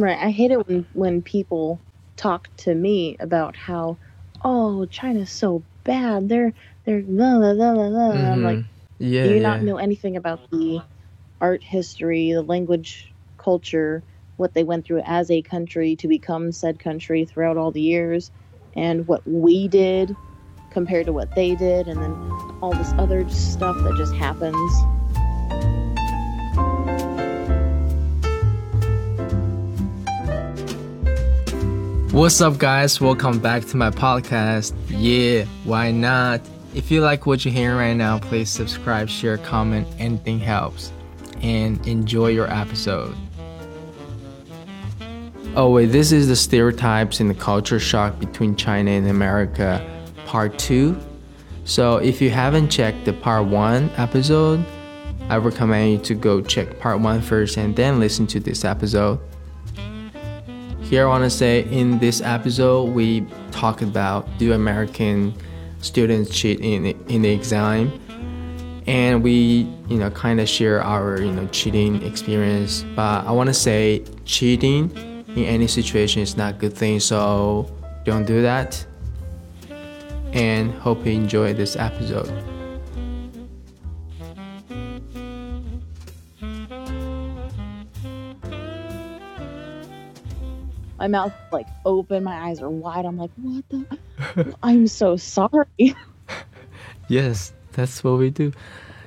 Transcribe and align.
Right. 0.00 0.18
I 0.18 0.30
hate 0.30 0.50
it 0.50 0.66
when 0.66 0.86
when 0.94 1.20
people 1.20 1.78
talk 2.16 2.48
to 2.58 2.74
me 2.74 3.16
about 3.20 3.54
how, 3.54 3.98
oh, 4.42 4.86
China's 4.86 5.30
so 5.30 5.62
bad. 5.84 6.28
They're 6.28 6.54
they're 6.84 7.04
la 7.06 7.36
la 7.36 7.50
la 7.50 7.72
la 7.72 7.88
blah. 7.90 8.10
And 8.12 8.26
I'm 8.26 8.42
like, 8.42 8.58
Mhm. 8.58 8.64
yeah, 8.98 9.22
do 9.24 9.28
you 9.28 9.36
yeah. 9.36 9.42
not 9.42 9.62
know 9.62 9.76
anything 9.76 10.16
about 10.16 10.40
the 10.50 10.80
art 11.40 11.62
history, 11.62 12.32
the 12.32 12.40
language, 12.42 13.12
culture, 13.36 14.02
what 14.38 14.54
they 14.54 14.64
went 14.64 14.86
through 14.86 15.02
as 15.04 15.30
a 15.30 15.42
country 15.42 15.96
to 15.96 16.08
become 16.08 16.50
said 16.50 16.78
country 16.78 17.26
throughout 17.26 17.58
all 17.58 17.70
the 17.70 17.82
years, 17.82 18.30
and 18.74 19.06
what 19.06 19.20
we 19.28 19.68
did 19.68 20.16
compared 20.70 21.04
to 21.06 21.12
what 21.12 21.34
they 21.34 21.54
did, 21.56 21.88
and 21.88 22.00
then 22.00 22.12
all 22.62 22.72
this 22.72 22.92
other 22.96 23.28
stuff 23.28 23.76
that 23.82 23.96
just 23.96 24.14
happens. 24.14 24.99
What's 32.12 32.40
up, 32.40 32.58
guys? 32.58 33.00
Welcome 33.00 33.38
back 33.38 33.64
to 33.66 33.76
my 33.76 33.90
podcast. 33.90 34.74
Yeah, 34.88 35.44
why 35.62 35.92
not? 35.92 36.40
If 36.74 36.90
you 36.90 37.02
like 37.02 37.24
what 37.24 37.44
you're 37.44 37.54
hearing 37.54 37.76
right 37.76 37.94
now, 37.94 38.18
please 38.18 38.50
subscribe, 38.50 39.08
share, 39.08 39.38
comment. 39.38 39.86
Anything 40.00 40.40
helps. 40.40 40.90
And 41.40 41.86
enjoy 41.86 42.30
your 42.30 42.52
episode. 42.52 43.14
Oh, 45.54 45.70
wait, 45.70 45.86
this 45.86 46.10
is 46.10 46.26
the 46.26 46.34
stereotypes 46.34 47.20
and 47.20 47.30
the 47.30 47.34
culture 47.34 47.78
shock 47.78 48.18
between 48.18 48.56
China 48.56 48.90
and 48.90 49.06
America, 49.06 49.80
part 50.26 50.58
two. 50.58 50.98
So, 51.64 51.98
if 51.98 52.20
you 52.20 52.30
haven't 52.30 52.70
checked 52.70 53.04
the 53.04 53.12
part 53.12 53.46
one 53.46 53.88
episode, 53.96 54.64
I 55.28 55.36
recommend 55.36 55.92
you 55.92 55.98
to 55.98 56.14
go 56.16 56.40
check 56.40 56.80
part 56.80 56.98
one 56.98 57.20
first 57.20 57.56
and 57.56 57.76
then 57.76 58.00
listen 58.00 58.26
to 58.28 58.40
this 58.40 58.64
episode. 58.64 59.20
Here, 60.90 61.06
I 61.06 61.08
want 61.08 61.22
to 61.22 61.30
say 61.30 61.60
in 61.70 62.00
this 62.00 62.20
episode, 62.20 62.90
we 62.90 63.24
talk 63.52 63.80
about 63.80 64.26
do 64.38 64.54
American 64.54 65.32
students 65.82 66.36
cheat 66.36 66.58
in 66.58 66.84
in 67.06 67.22
the 67.22 67.30
exam, 67.30 67.92
and 68.88 69.22
we 69.22 69.68
you 69.88 69.98
know 69.98 70.10
kind 70.10 70.40
of 70.40 70.48
share 70.48 70.82
our 70.82 71.22
you 71.22 71.30
know 71.30 71.46
cheating 71.52 72.02
experience. 72.02 72.84
But 72.96 73.24
I 73.24 73.30
want 73.30 73.46
to 73.46 73.54
say 73.54 74.02
cheating 74.24 74.90
in 75.28 75.44
any 75.44 75.68
situation 75.68 76.22
is 76.22 76.36
not 76.36 76.54
a 76.54 76.58
good 76.58 76.74
thing, 76.74 76.98
so 76.98 77.70
don't 78.04 78.24
do 78.24 78.42
that. 78.42 78.84
And 80.32 80.72
hope 80.72 81.06
you 81.06 81.12
enjoy 81.12 81.54
this 81.54 81.76
episode. 81.76 82.49
My 91.00 91.08
mouth 91.08 91.32
like 91.50 91.66
open, 91.84 92.22
my 92.24 92.48
eyes 92.48 92.60
are 92.60 92.68
wide. 92.70 93.06
I'm 93.06 93.16
like, 93.16 93.30
what 93.36 93.64
the? 93.70 94.54
I'm 94.62 94.86
so 94.86 95.16
sorry. 95.16 95.96
Yes, 97.08 97.52
that's 97.72 98.04
what 98.04 98.18
we 98.18 98.30
do. 98.30 98.52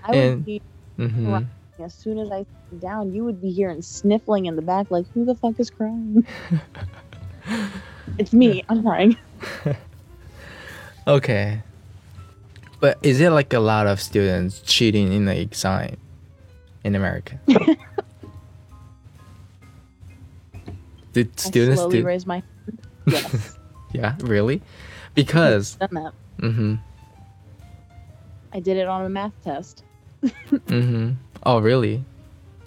I 0.03 0.09
would 0.11 0.17
And- 0.19 0.45
be 0.45 0.61
hmm 0.97 1.37
as 1.83 1.93
soon 1.93 2.17
as 2.19 2.31
I 2.31 2.45
sit 2.69 2.79
down. 2.81 3.13
You 3.13 3.23
would 3.25 3.41
be 3.41 3.51
hearing 3.51 3.81
sniffling 3.81 4.45
in 4.45 4.55
the 4.55 4.61
back, 4.61 4.87
like, 4.89 5.05
who 5.13 5.25
the 5.25 5.35
fuck 5.35 5.59
is 5.59 5.69
crying? 5.69 6.25
it's 8.17 8.31
me. 8.33 8.63
I'm 8.69 8.81
crying. 8.83 9.15
Okay. 11.05 11.61
But 12.79 12.97
is 13.03 13.19
it 13.19 13.29
like 13.31 13.51
a 13.53 13.59
lot 13.59 13.87
of 13.87 13.99
students 14.01 14.61
cheating 14.61 15.11
in 15.11 15.25
the 15.25 15.37
exam 15.37 15.97
in 16.85 16.95
America? 16.95 17.39
Did 21.13 21.29
I 21.37 21.41
students 21.41 21.81
slowly 21.81 21.99
do? 22.01 22.05
raise 22.05 22.25
my 22.25 22.35
hand. 22.65 22.79
Yes, 23.07 23.57
Yeah, 23.93 24.15
really? 24.21 24.61
Because 25.15 25.75
done 25.75 25.89
that. 25.93 26.13
mm-hmm. 26.39 26.75
I 28.53 28.59
did 28.59 28.77
it 28.77 28.87
on 28.87 29.05
a 29.05 29.09
math 29.09 29.33
test. 29.43 29.83
Mm-hmm. 30.23 31.11
Oh 31.45 31.59
really? 31.59 32.03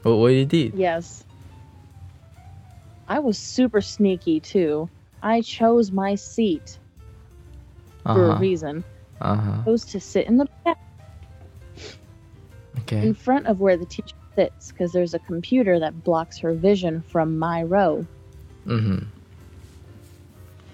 What 0.03 0.17
what 0.19 0.27
you 0.29 0.45
did? 0.45 0.75
Yes. 0.75 1.25
I 3.09 3.19
was 3.21 3.39
super 3.39 3.81
sneaky 3.81 4.41
too. 4.41 4.89
I 5.23 5.41
chose 5.41 5.91
my 5.93 6.15
seat 6.17 6.79
for 8.05 8.27
a 8.27 8.31
Uh-huh. 8.33 8.41
reason. 8.41 8.85
Uh-huh. 9.21 9.61
I 9.63 9.65
chose 9.65 9.85
to 9.87 10.01
sit 10.01 10.27
in 10.27 10.37
the 10.37 10.47
back 10.65 10.79
Okay. 12.81 13.07
in 13.07 13.15
front 13.15 13.47
of 13.47 13.59
where 13.61 13.77
the 13.77 13.87
teacher 13.87 14.15
sits 14.35 14.71
because 14.71 14.93
there's 14.93 15.15
a 15.15 15.19
computer 15.19 15.79
that 15.81 16.05
blocks 16.05 16.39
her 16.39 16.53
vision 16.53 17.01
from 17.09 17.39
my 17.39 17.63
row. 17.63 18.07
Mm-hmm. 18.67 19.05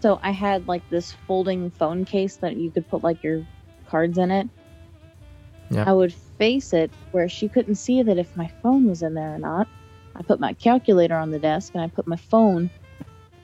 So 0.00 0.18
I 0.22 0.30
had 0.30 0.66
like 0.66 0.88
this 0.90 1.12
folding 1.26 1.70
phone 1.70 2.04
case 2.04 2.36
that 2.36 2.56
you 2.56 2.70
could 2.70 2.88
put 2.88 3.04
like 3.04 3.22
your 3.22 3.44
cards 3.88 4.18
in 4.18 4.30
it. 4.30 4.48
Yeah. 5.70 5.84
I 5.86 5.92
would 5.92 6.12
face 6.12 6.72
it 6.72 6.90
where 7.12 7.28
she 7.28 7.48
couldn't 7.48 7.76
see 7.76 8.02
that 8.02 8.18
if 8.18 8.36
my 8.36 8.50
phone 8.62 8.88
was 8.88 9.02
in 9.02 9.14
there 9.14 9.34
or 9.34 9.38
not. 9.38 9.68
I 10.16 10.22
put 10.22 10.40
my 10.40 10.54
calculator 10.54 11.16
on 11.16 11.30
the 11.30 11.38
desk 11.38 11.72
and 11.74 11.82
I 11.82 11.88
put 11.88 12.06
my 12.06 12.16
phone 12.16 12.70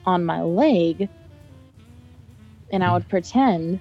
on 0.05 0.25
my 0.25 0.41
leg 0.41 1.07
and 2.71 2.83
I 2.83 2.93
would 2.93 3.07
pretend 3.09 3.79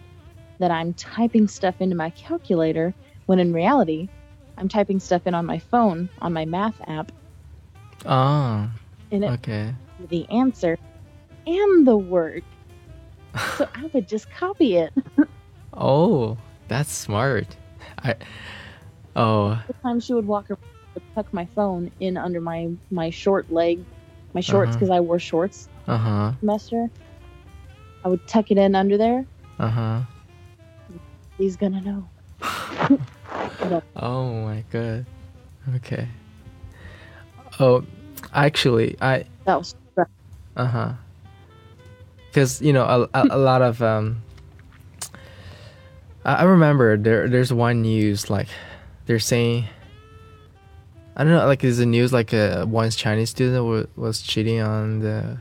that 0.59 0.71
I'm 0.71 0.95
typing 0.95 1.49
stuff 1.49 1.81
into 1.81 1.97
my 1.97 2.11
calculator 2.11 2.95
when 3.27 3.39
in 3.39 3.53
reality 3.53 4.09
I'm 4.57 4.69
typing 4.69 5.01
stuff 5.01 5.27
in 5.27 5.35
on 5.35 5.47
my 5.47 5.59
phone 5.59 6.09
on 6.21 6.33
my 6.33 6.45
math 6.45 6.81
app 6.87 7.13
Oh, 8.07 8.71
and 9.11 9.25
it 9.25 9.31
okay. 9.33 9.75
The 10.09 10.29
answer 10.31 10.79
and 11.47 11.87
the 11.87 11.97
word. 11.97 12.45
So 13.57 13.69
I 13.75 13.91
would 13.93 14.09
just 14.09 14.31
copy 14.31 14.77
it. 14.77 14.93
Oh, 15.75 16.37
that's 16.69 16.93
smart. 16.93 17.57
I 18.03 18.15
Oh, 19.17 19.61
the 19.67 19.73
time 19.75 19.99
she 20.01 20.15
would 20.15 20.27
walk 20.27 20.49
around, 20.51 20.61
tuck 21.15 21.33
my 21.33 21.47
phone 21.47 21.91
in 22.01 22.17
under 22.17 22.41
my 22.41 22.69
my 22.91 23.11
short 23.11 23.51
leg, 23.51 23.85
my 24.35 24.41
shorts 24.41 24.71
Uh-huh. 24.71 24.77
because 24.79 24.91
I 24.91 25.01
wore 25.01 25.19
shorts 25.19 25.69
uh-huh. 25.89 26.33
semester. 26.41 26.89
I 28.05 28.09
would 28.09 28.27
tuck 28.29 28.51
it 28.51 28.59
in 28.59 28.75
under 28.75 28.97
there. 28.97 29.27
Uh-huh. 29.59 30.01
He's 31.37 31.57
gonna 31.57 31.81
know. 31.81 32.09
Oh 33.97 34.33
my 34.45 34.65
god. 34.71 35.05
Okay. 35.77 36.09
Oh, 37.59 37.85
actually, 38.33 38.97
I 39.03 39.25
That 39.45 39.59
was 39.59 39.75
uh 40.59 40.67
huh. 40.67 40.93
Because 42.27 42.61
you 42.61 42.73
know 42.73 42.85
a, 42.85 43.19
a, 43.19 43.27
a 43.31 43.39
lot 43.39 43.63
of 43.63 43.81
um. 43.81 44.23
I 46.25 46.35
I 46.35 46.43
remember 46.43 46.97
there 46.97 47.29
there's 47.29 47.53
one 47.53 47.83
news 47.83 48.29
like 48.29 48.49
they're 49.07 49.19
saying. 49.19 49.65
I 51.17 51.25
don't 51.25 51.33
know, 51.33 51.47
like 51.47 51.63
there's 51.63 51.81
a 51.81 51.87
news 51.87 52.13
like 52.13 52.33
a 52.33 52.65
one 52.65 52.91
Chinese 52.91 53.31
student 53.31 53.65
was, 53.65 53.87
was 53.97 54.23
cheating 54.23 54.61
on 54.61 55.01
the 55.01 55.39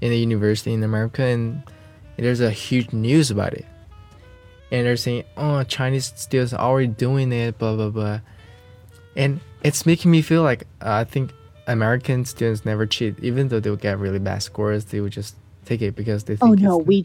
in 0.00 0.10
the 0.10 0.18
university 0.18 0.72
in 0.72 0.82
America, 0.82 1.22
and 1.22 1.62
there's 2.16 2.40
a 2.40 2.50
huge 2.50 2.92
news 2.92 3.30
about 3.30 3.54
it. 3.54 3.66
And 4.72 4.84
they're 4.84 4.96
saying, 4.96 5.24
"Oh, 5.36 5.62
Chinese 5.62 6.12
students 6.16 6.52
are 6.52 6.60
already 6.60 6.88
doing 6.88 7.30
it," 7.30 7.58
blah 7.58 7.76
blah 7.76 7.90
blah, 7.90 8.20
and 9.16 9.40
it's 9.62 9.86
making 9.86 10.10
me 10.10 10.22
feel 10.22 10.42
like 10.42 10.66
uh, 10.80 10.92
I 10.92 11.04
think 11.04 11.32
American 11.66 12.24
students 12.24 12.64
never 12.64 12.86
cheat, 12.86 13.18
even 13.20 13.48
though 13.48 13.60
they 13.60 13.70
would 13.70 13.80
get 13.80 13.98
really 13.98 14.18
bad 14.18 14.42
scores. 14.42 14.86
They 14.86 15.00
would 15.00 15.12
just 15.12 15.36
take 15.64 15.82
it 15.82 15.96
because 15.96 16.24
they 16.24 16.34
oh, 16.34 16.54
think. 16.54 16.60
Oh 16.60 16.62
no, 16.62 16.78
we 16.78 17.04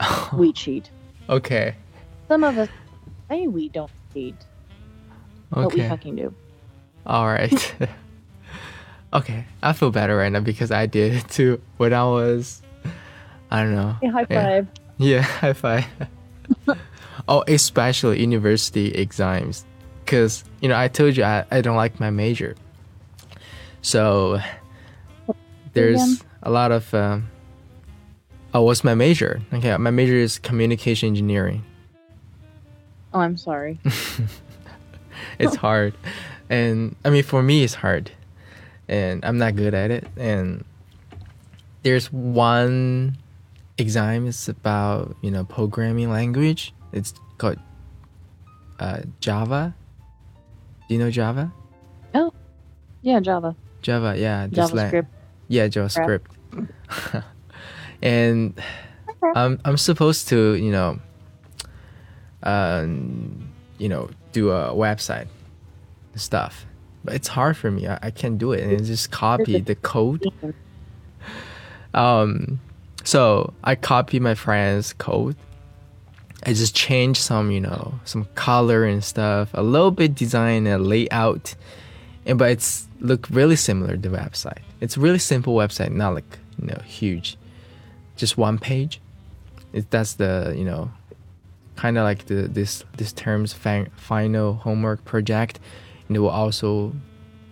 we 0.34 0.52
cheat. 0.52 0.90
okay. 1.28 1.74
Some 2.28 2.44
of 2.44 2.58
us 2.58 2.68
say 3.28 3.46
we 3.46 3.68
don't 3.68 3.90
cheat, 4.12 4.34
but 5.50 5.72
we 5.72 5.80
fucking 5.80 6.16
do. 6.16 6.34
All 7.06 7.26
right. 7.26 7.74
okay, 9.12 9.44
I 9.62 9.72
feel 9.72 9.90
better 9.90 10.16
right 10.16 10.32
now 10.32 10.40
because 10.40 10.70
I 10.70 10.86
did 10.86 11.14
it 11.14 11.28
too 11.28 11.60
when 11.76 11.92
I 11.92 12.04
was. 12.04 12.62
I 13.50 13.62
don't 13.62 13.74
know. 13.74 13.96
High 14.10 14.26
Yeah. 14.28 14.42
five. 14.42 14.68
Yeah, 14.96 15.22
high 15.22 15.52
five. 15.52 15.86
oh, 17.28 17.44
especially 17.46 18.20
university 18.20 18.88
exams. 18.92 19.64
Because, 20.04 20.44
you 20.60 20.68
know, 20.68 20.76
I 20.76 20.88
told 20.88 21.16
you 21.16 21.24
I, 21.24 21.44
I 21.50 21.60
don't 21.60 21.76
like 21.76 21.98
my 22.00 22.10
major. 22.10 22.56
So, 23.84 24.40
there's 25.74 26.24
a 26.42 26.50
lot 26.50 26.72
of. 26.72 26.92
Um, 26.94 27.28
oh, 28.54 28.62
what's 28.62 28.82
my 28.82 28.94
major? 28.94 29.42
Okay, 29.52 29.76
my 29.76 29.90
major 29.90 30.14
is 30.14 30.38
communication 30.38 31.08
engineering. 31.08 31.62
Oh, 33.12 33.20
I'm 33.20 33.36
sorry. 33.36 33.78
It's 35.38 35.56
hard. 35.56 35.94
And, 36.50 36.96
I 37.04 37.10
mean, 37.10 37.22
for 37.22 37.42
me, 37.42 37.64
it's 37.64 37.74
hard. 37.74 38.10
And 38.88 39.24
I'm 39.24 39.38
not 39.38 39.56
good 39.56 39.74
at 39.74 39.90
it. 39.90 40.06
And 40.16 40.64
there's 41.82 42.12
one 42.12 43.16
exam 43.78 44.26
it's 44.26 44.48
about 44.48 45.16
you 45.20 45.30
know 45.32 45.42
programming 45.44 46.08
language 46.08 46.72
it's 46.92 47.12
called 47.38 47.58
uh, 48.78 49.00
java 49.18 49.74
do 50.88 50.94
you 50.94 51.00
know 51.00 51.10
java 51.10 51.52
Oh, 52.14 52.32
Yeah, 53.02 53.18
Java, 53.18 53.56
java 53.84 54.16
yeah 54.18 54.48
la- 54.50 54.66
JavaScript. 54.66 55.06
Yeah, 55.48 55.68
JavaScript. 55.68 56.24
and 58.02 58.60
I'm 59.34 59.60
I'm 59.64 59.76
supposed 59.76 60.28
to, 60.28 60.54
you 60.54 60.72
know, 60.72 60.98
um, 62.42 63.52
you 63.78 63.88
know, 63.88 64.08
do 64.32 64.50
a 64.50 64.72
website 64.72 65.28
stuff, 66.16 66.66
but 67.04 67.14
it's 67.14 67.28
hard 67.28 67.56
for 67.56 67.70
me. 67.70 67.86
I, 67.86 67.98
I 68.02 68.10
can't 68.10 68.38
do 68.38 68.52
it, 68.52 68.62
and 68.62 68.84
just 68.84 69.10
copy 69.10 69.60
the 69.60 69.74
code. 69.74 70.24
Um, 71.94 72.58
so 73.04 73.54
I 73.62 73.76
copy 73.76 74.18
my 74.18 74.34
friend's 74.34 74.92
code. 74.94 75.36
I 76.44 76.52
just 76.52 76.74
change 76.74 77.20
some, 77.20 77.52
you 77.52 77.60
know, 77.60 77.94
some 78.04 78.26
color 78.34 78.84
and 78.84 79.04
stuff, 79.04 79.50
a 79.54 79.62
little 79.62 79.92
bit 79.92 80.16
design 80.16 80.66
and 80.66 80.88
layout, 80.88 81.54
and 82.26 82.38
but 82.38 82.50
it's 82.50 82.88
look 83.00 83.28
really 83.30 83.56
similar 83.56 83.96
to 83.96 84.08
the 84.08 84.16
website. 84.16 84.60
It's 84.80 84.96
really 84.96 85.18
simple 85.18 85.54
website, 85.54 85.92
not 85.92 86.14
like 86.14 86.38
you 86.58 86.66
know 86.68 86.80
huge, 86.84 87.36
just 88.16 88.38
one 88.38 88.58
page. 88.58 89.00
It, 89.72 89.90
that's 89.90 90.14
the 90.14 90.54
you 90.56 90.64
know, 90.64 90.90
kind 91.76 91.98
of 91.98 92.04
like 92.04 92.26
the 92.26 92.48
this 92.48 92.84
this 92.96 93.12
term's 93.12 93.52
fi- 93.52 93.88
final 93.96 94.54
homework 94.54 95.04
project, 95.04 95.60
and 96.08 96.16
it 96.16 96.20
will 96.20 96.28
also 96.28 96.92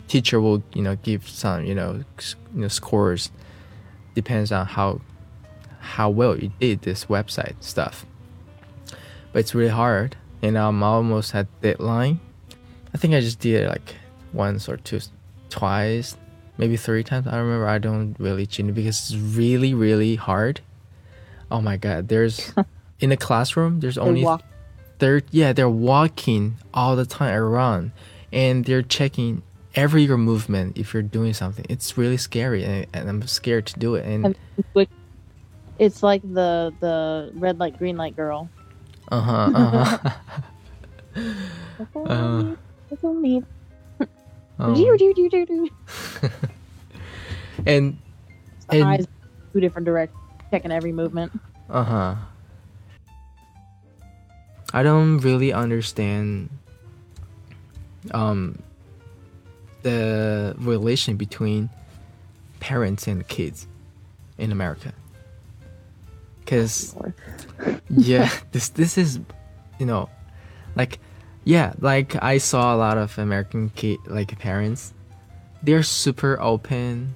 teacher 0.09 0.41
will 0.41 0.63
you 0.75 0.83
know 0.83 0.97
give 0.97 1.29
some 1.29 1.65
you 1.65 1.75
know 1.75 2.03
you 2.55 2.61
know 2.61 2.69
scores, 2.69 3.31
depends 4.15 4.53
on 4.53 4.67
how 4.67 5.01
how 5.81 6.09
well 6.09 6.39
you 6.39 6.53
did 6.61 6.83
this 6.83 7.07
website 7.07 7.55
stuff. 7.61 8.07
But 9.33 9.41
it's 9.41 9.55
really 9.55 9.71
hard, 9.71 10.17
and 10.43 10.57
I'm 10.57 10.83
almost 10.83 11.35
at 11.35 11.47
deadline. 11.61 12.21
I 12.95 12.99
think 12.99 13.15
I 13.15 13.21
just 13.21 13.41
did 13.41 13.67
like 13.69 13.97
once 14.33 14.69
or 14.69 14.77
two, 14.79 15.01
twice, 15.51 16.17
maybe 16.59 16.77
three 16.77 17.05
times. 17.05 17.27
I 17.27 17.39
remember. 17.39 17.69
I 17.69 17.79
don't 17.79 18.17
really 18.19 18.47
cheat 18.47 18.75
because 18.75 19.11
it's 19.11 19.15
really, 19.17 19.75
really 19.75 20.17
hard. 20.17 20.61
Oh 21.51 21.61
my 21.61 21.77
god! 21.77 22.09
There's 22.09 22.53
in 23.01 23.11
the 23.11 23.17
classroom. 23.17 23.81
There's 23.81 23.99
only 23.99 24.25
walk- 24.25 24.45
they're 24.99 25.23
yeah 25.31 25.53
they're 25.53 25.69
walking 25.69 26.57
all 26.73 26.97
the 26.97 27.07
time 27.07 27.35
around, 27.35 27.93
and 28.33 28.65
they're 28.65 28.83
checking 28.83 29.43
every 29.75 30.05
your 30.05 30.17
movement 30.19 30.77
if 30.79 30.93
you're 30.95 31.03
doing 31.03 31.35
something. 31.35 31.65
It's 31.69 31.97
really 31.99 32.17
scary, 32.17 32.65
and, 32.65 32.87
and 32.93 33.09
I'm 33.09 33.27
scared 33.27 33.67
to 33.67 33.79
do 33.79 33.95
it. 33.97 34.05
And 34.07 34.37
It's 35.79 36.03
like 36.03 36.23
the 36.23 36.73
the 36.81 37.33
red 37.35 37.59
light, 37.59 37.79
green 37.79 37.97
light 37.97 38.15
girl. 38.15 38.49
uh 39.11 39.21
huh, 39.21 39.99
uh 42.07 42.57
do. 45.47 45.69
and 47.67 47.99
And- 48.71 48.85
eyes 48.85 49.07
two 49.53 49.61
different 49.61 49.85
directions, 49.85 50.19
checking 50.51 50.71
every 50.73 50.93
movement. 50.93 51.33
Uh 51.69 51.85
huh. 51.85 52.15
I 54.75 54.83
don't 54.83 55.19
really 55.19 55.53
understand 55.53 56.49
um 58.13 58.59
the 59.83 60.55
relation 60.59 61.17
between 61.17 61.69
parents 62.61 63.07
and 63.07 63.27
kids 63.29 63.67
in 64.39 64.53
America. 64.53 64.93
Cuz 66.47 66.95
yeah, 67.91 68.31
this 68.53 68.71
this 68.71 68.97
is 68.97 69.21
you 69.79 69.87
know 69.87 70.09
like 70.77 70.99
yeah, 71.45 71.73
like 71.81 72.21
I 72.23 72.39
saw 72.39 72.75
a 72.75 72.79
lot 72.79 72.99
of 72.99 73.19
American 73.19 73.71
kid 73.71 73.99
like 74.07 74.39
parents. 74.39 74.95
They're 75.63 75.83
super 75.83 76.41
open 76.41 77.15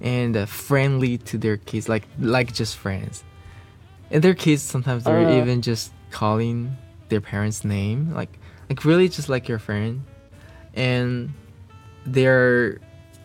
and 0.00 0.36
uh, 0.36 0.46
friendly 0.46 1.18
to 1.18 1.38
their 1.38 1.56
kids 1.56 1.88
like 1.88 2.04
like 2.18 2.52
just 2.52 2.76
friends. 2.76 3.24
And 4.10 4.22
their 4.22 4.34
kids 4.34 4.62
sometimes 4.62 5.04
they're 5.04 5.26
Uh. 5.28 5.42
even 5.42 5.60
just 5.62 5.92
calling 6.10 6.76
their 7.08 7.20
parents 7.20 7.64
name 7.64 8.12
like 8.14 8.38
like 8.68 8.84
really 8.84 9.08
just 9.08 9.28
like 9.28 9.48
your 9.48 9.58
friend. 9.58 10.02
And 10.74 11.32
they're 12.06 12.78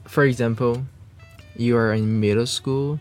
for 0.05 0.23
example 0.25 0.83
you 1.55 1.77
are 1.77 1.93
in 1.93 2.19
middle 2.19 2.47
school 2.47 2.99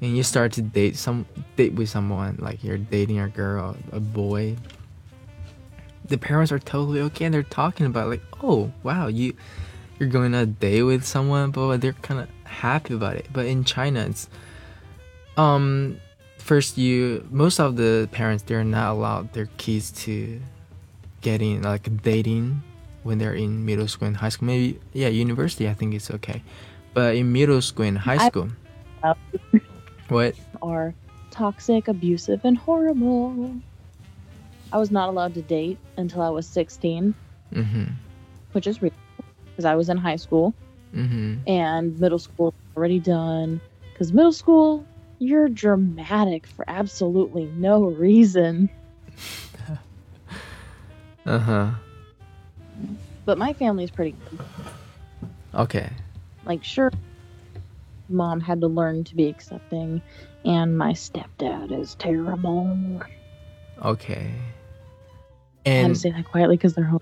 and 0.00 0.16
you 0.16 0.22
start 0.22 0.50
to 0.52 0.62
date 0.62 0.96
some 0.96 1.26
date 1.56 1.74
with 1.74 1.88
someone 1.88 2.36
like 2.40 2.64
you're 2.64 2.78
dating 2.78 3.20
a 3.20 3.28
girl 3.28 3.76
a 3.92 4.00
boy 4.00 4.56
the 6.12 6.18
parents 6.18 6.52
are 6.52 6.58
totally 6.58 7.00
okay 7.00 7.24
and 7.24 7.32
they're 7.34 7.42
talking 7.42 7.86
about 7.86 8.08
like 8.08 8.22
oh 8.42 8.70
wow 8.82 9.06
you 9.08 9.34
you're 9.98 10.08
going 10.08 10.34
on 10.34 10.40
a 10.42 10.46
date 10.46 10.82
with 10.82 11.04
someone 11.04 11.50
but 11.50 11.78
they're 11.80 11.94
kind 12.04 12.20
of 12.20 12.28
happy 12.44 12.92
about 12.94 13.16
it. 13.16 13.26
But 13.32 13.46
in 13.46 13.64
china 13.64 14.00
it's 14.04 14.28
um 15.36 15.96
first 16.38 16.76
you 16.76 17.26
most 17.30 17.58
of 17.58 17.76
the 17.76 18.08
parents 18.12 18.42
they're 18.44 18.62
not 18.64 18.92
allowed 18.92 19.32
their 19.32 19.48
kids 19.56 19.90
to 20.04 20.40
getting 21.22 21.62
like 21.62 21.88
dating 22.02 22.62
when 23.04 23.16
they're 23.18 23.34
in 23.34 23.64
middle 23.64 23.88
school 23.88 24.06
and 24.06 24.16
high 24.16 24.28
school. 24.28 24.46
Maybe 24.46 24.78
yeah 24.92 25.08
university 25.08 25.68
i 25.68 25.74
think 25.74 25.94
it's 25.94 26.10
okay. 26.10 26.42
But 26.94 27.16
in 27.16 27.32
middle 27.32 27.62
school 27.62 27.86
and 27.86 27.96
high 27.98 28.20
I- 28.20 28.28
school 28.28 28.48
Uh, 29.02 29.14
what? 30.08 30.34
Are 30.60 30.94
toxic, 31.30 31.88
abusive, 31.88 32.44
and 32.44 32.56
horrible. 32.58 33.56
I 34.72 34.78
was 34.78 34.90
not 34.90 35.08
allowed 35.08 35.34
to 35.34 35.42
date 35.42 35.78
until 35.96 36.22
I 36.22 36.30
was 36.30 36.46
16, 36.48 37.14
mm-hmm 37.54 37.84
which 38.52 38.66
is 38.66 38.78
because 38.78 39.64
I 39.64 39.74
was 39.76 39.88
in 39.88 39.96
high 39.96 40.16
school 40.16 40.52
mm-hmm 40.94 41.36
and 41.46 41.98
middle 41.98 42.18
school 42.18 42.52
already 42.76 42.98
done. 43.00 43.60
Because 43.92 44.12
middle 44.12 44.32
school, 44.32 44.84
you're 45.18 45.48
dramatic 45.48 46.46
for 46.46 46.64
absolutely 46.68 47.46
no 47.56 47.84
reason. 47.84 48.68
uh-huh 51.26 51.70
But 53.24 53.38
my 53.38 53.52
family's 53.52 53.90
pretty 53.90 54.16
good. 54.30 54.40
okay 55.54 55.90
like 56.44 56.64
sure 56.64 56.90
mom 58.08 58.40
had 58.40 58.60
to 58.60 58.66
learn 58.66 59.04
to 59.04 59.14
be 59.14 59.28
accepting 59.28 60.02
and 60.44 60.76
my 60.76 60.92
stepdad 60.92 61.70
is 61.78 61.94
terrible 61.94 63.00
okay 63.84 64.32
i 65.66 65.70
had 65.70 65.88
to 65.88 65.94
say 65.94 66.10
that 66.10 66.24
quietly 66.24 66.56
because 66.56 66.74
they're 66.74 66.84
home 66.84 67.00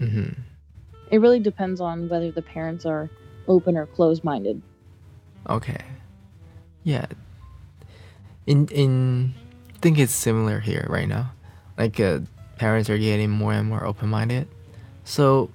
mm-hmm. 0.00 0.40
it 1.10 1.18
really 1.18 1.40
depends 1.40 1.80
on 1.80 2.08
whether 2.08 2.30
the 2.30 2.42
parents 2.42 2.86
are 2.86 3.10
open 3.48 3.76
or 3.76 3.86
closed-minded 3.86 4.60
Okay. 5.48 5.80
Yeah. 6.84 7.06
In 8.46 8.66
in 8.68 9.34
I 9.74 9.78
think 9.78 9.98
it's 9.98 10.12
similar 10.12 10.60
here 10.60 10.86
right 10.88 11.08
now. 11.08 11.32
Like 11.76 12.00
uh, 12.00 12.20
parents 12.56 12.90
are 12.90 12.98
getting 12.98 13.30
more 13.30 13.52
and 13.52 13.68
more 13.68 13.84
open-minded. 13.84 14.48
So 15.04 15.50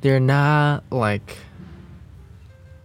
they're 0.00 0.20
not 0.20 0.84
like 0.90 1.36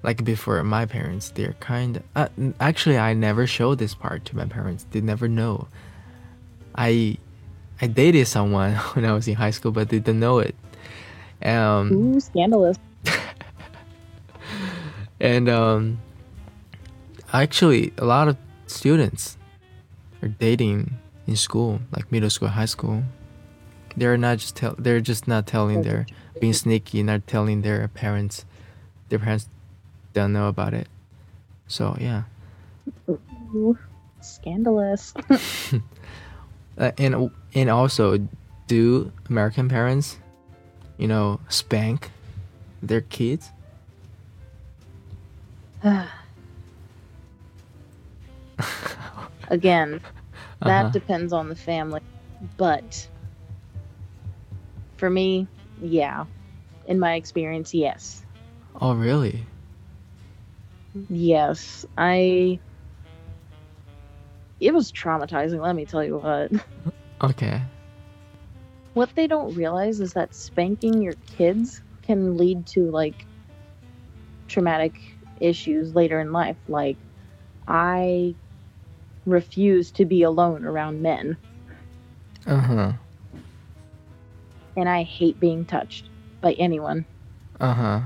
like 0.03 0.23
before 0.23 0.63
my 0.63 0.85
parents. 0.85 1.29
They're 1.29 1.55
kind 1.59 1.97
of 1.97 2.03
uh, 2.15 2.27
actually 2.59 2.97
I 2.97 3.13
never 3.13 3.47
showed 3.47 3.79
this 3.79 3.93
part 3.93 4.25
to 4.25 4.35
my 4.35 4.45
parents. 4.45 4.85
They 4.91 5.01
never 5.01 5.27
know. 5.27 5.67
I 6.75 7.17
I 7.83 7.87
dated 7.87 8.27
someone 8.29 8.75
when 8.95 9.03
I 9.03 9.11
was 9.11 9.27
in 9.27 9.35
high 9.35 9.51
school, 9.51 9.73
but 9.73 9.89
they 9.89 9.99
didn't 9.99 10.21
know 10.21 10.39
it. 10.39 10.55
Um, 11.43 11.91
ooh 11.91 12.19
scandalous 12.21 12.77
and 15.19 15.49
um, 15.49 15.99
actually, 17.33 17.91
a 17.97 18.05
lot 18.05 18.29
of 18.29 18.37
students 18.67 19.37
are 20.21 20.29
dating 20.29 20.95
in 21.27 21.35
school, 21.35 21.81
like 21.91 22.09
middle 22.09 22.29
school, 22.29 22.47
high 22.47 22.71
school. 22.71 23.03
They're 23.97 24.15
not 24.15 24.37
just 24.37 24.55
tell. 24.55 24.75
They're 24.79 25.01
just 25.01 25.27
not 25.27 25.45
telling 25.45 25.81
their 25.81 26.05
being 26.39 26.53
sneaky, 26.53 27.03
not 27.03 27.27
telling 27.27 27.63
their 27.63 27.85
parents. 27.89 28.45
Their 29.09 29.19
parents 29.19 29.49
don't 30.13 30.31
know 30.31 30.47
about 30.47 30.73
it. 30.73 30.87
So 31.67 31.97
yeah, 31.99 32.23
Ooh, 33.09 33.77
scandalous 34.21 35.13
uh, 36.77 36.91
and 36.97 37.31
and 37.53 37.69
also, 37.69 38.27
do 38.67 39.11
American 39.29 39.69
parents, 39.69 40.17
you 40.97 41.07
know, 41.07 41.39
spank 41.49 42.09
their 42.81 43.01
kids? 43.01 43.51
again 49.49 49.99
that 50.61 50.83
Uh-huh. 50.83 50.89
depends 50.93 51.33
on 51.33 51.49
the 51.49 51.55
family 51.55 51.99
but 52.57 53.07
for 54.97 55.09
me 55.09 55.47
yeah 55.81 56.25
in 56.85 56.99
my 56.99 57.15
experience 57.15 57.73
yes 57.73 58.23
Oh 58.79 58.93
really? 58.93 59.45
yes 61.09 61.85
i 61.97 62.59
it 64.63 64.73
was 64.73 64.91
traumatizing 64.91 65.61
let 65.61 65.75
me 65.75 65.85
tell 65.85 66.03
you 66.03 66.17
what 66.19 66.51
Okay. 67.23 67.61
what 68.93 69.13
they 69.15 69.27
don't 69.27 69.55
realize 69.55 69.99
is 69.99 70.13
that 70.13 70.33
spanking 70.35 71.01
your 71.01 71.15
kids 71.27 71.83
can 72.01 72.37
lead 72.37 72.65
to 72.67 72.89
like 72.91 73.27
traumatic 74.47 74.95
issues 75.37 75.93
later 75.95 76.19
in 76.19 76.31
life. 76.31 76.57
Like, 76.67 76.99
I 77.67 78.37
refuse 79.25 79.91
to 79.93 80.05
be 80.05 80.23
alone 80.23 80.65
around 80.65 81.01
men, 81.01 81.37
Uh 82.45 82.57
huh. 82.59 82.93
and 84.75 84.87
I 84.89 85.03
hate 85.03 85.39
being 85.39 85.65
touched 85.65 86.09
by 86.41 86.53
anyone. 86.53 87.07
Uh 87.59 87.73
huh. 87.73 88.01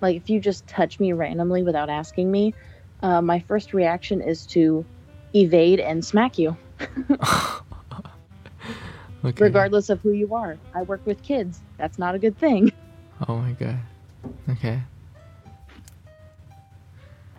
Like, 0.00 0.16
if 0.16 0.28
you 0.28 0.40
just 0.40 0.66
touch 0.66 1.00
me 1.00 1.12
randomly 1.12 1.62
without 1.62 1.88
asking 1.90 2.30
me, 2.30 2.54
uh, 3.02 3.22
my 3.22 3.40
first 3.40 3.72
reaction 3.72 4.20
is 4.20 4.46
to 4.48 4.86
evade 5.34 5.80
and 5.80 6.04
smack 6.04 6.38
you, 6.38 6.56
Okay. 9.24 9.44
regardless 9.44 9.88
of 9.88 10.00
who 10.00 10.10
you 10.12 10.34
are. 10.34 10.58
I 10.74 10.82
work 10.82 11.00
with 11.04 11.22
kids. 11.22 11.60
That's 11.78 11.98
not 11.98 12.14
a 12.14 12.18
good 12.18 12.36
thing. 12.38 12.72
Oh 13.28 13.36
my 13.36 13.52
god. 13.52 13.78
Okay. 14.50 14.80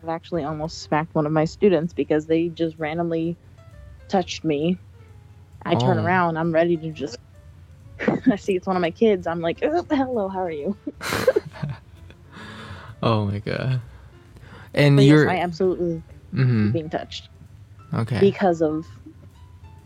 I've 0.02 0.10
actually 0.10 0.44
almost 0.46 0.82
smacked 0.82 1.14
one 1.14 1.26
of 1.26 1.32
my 1.34 1.44
students 1.46 1.92
because 1.94 2.26
they 2.26 2.48
just 2.50 2.78
randomly 2.78 3.36
touched 4.08 4.44
me. 4.46 4.78
I 5.66 5.76
turn 5.76 6.00
Oh. 6.00 6.06
around, 6.06 6.38
I'm 6.38 6.54
ready 6.54 6.78
to 6.78 6.92
just. 6.92 7.18
I 8.32 8.36
see 8.38 8.56
it's 8.56 8.66
one 8.68 8.76
of 8.78 8.82
my 8.82 8.92
kids. 8.92 9.28
I'm 9.28 9.42
like, 9.42 9.60
"Oh, 9.64 9.86
hello, 9.90 10.28
how 10.30 10.40
are 10.40 10.52
you? 10.52 10.76
Oh 13.02 13.26
my 13.26 13.40
god. 13.40 13.82
And 14.74 14.96
But 14.96 15.04
yes, 15.04 15.10
you're. 15.10 15.30
I 15.30 15.40
absolutely 15.40 16.02
mm-hmm. 16.34 16.72
being 16.72 16.90
touched 16.90 17.28
Okay. 17.94 18.20
because 18.20 18.62
of 18.62 18.88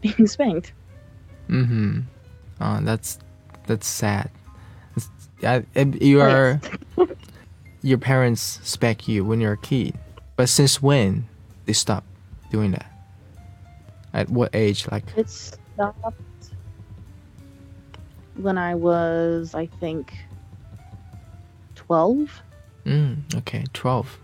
being 0.02 0.28
spanked. 0.28 0.74
Mm-hmm. 1.50 2.02
Oh, 2.62 2.80
that's 2.82 3.20
that's 3.66 3.88
sad. 3.88 4.30
It's, 4.96 5.10
I, 5.44 5.64
you 6.02 6.22
are 6.22 6.60
yes. 6.98 7.10
your 7.82 7.98
parents 7.98 8.60
spank 8.64 9.08
you 9.08 9.24
when 9.24 9.40
you're 9.40 9.54
a 9.54 9.58
kid, 9.58 9.98
but 10.36 10.50
since 10.50 10.82
when 10.82 11.28
they 11.66 11.74
stopped 11.74 12.08
doing 12.52 12.72
that? 12.72 12.86
At 14.14 14.30
what 14.30 14.56
age? 14.56 14.88
Like 14.92 15.04
It 15.16 15.30
stopped 15.30 16.14
when 18.36 18.58
I 18.58 18.74
was, 18.76 19.54
I 19.54 19.66
think, 19.66 20.14
12. 21.76 22.42
mm, 22.86 23.36
okay, 23.36 23.64
twelve. 23.74 24.18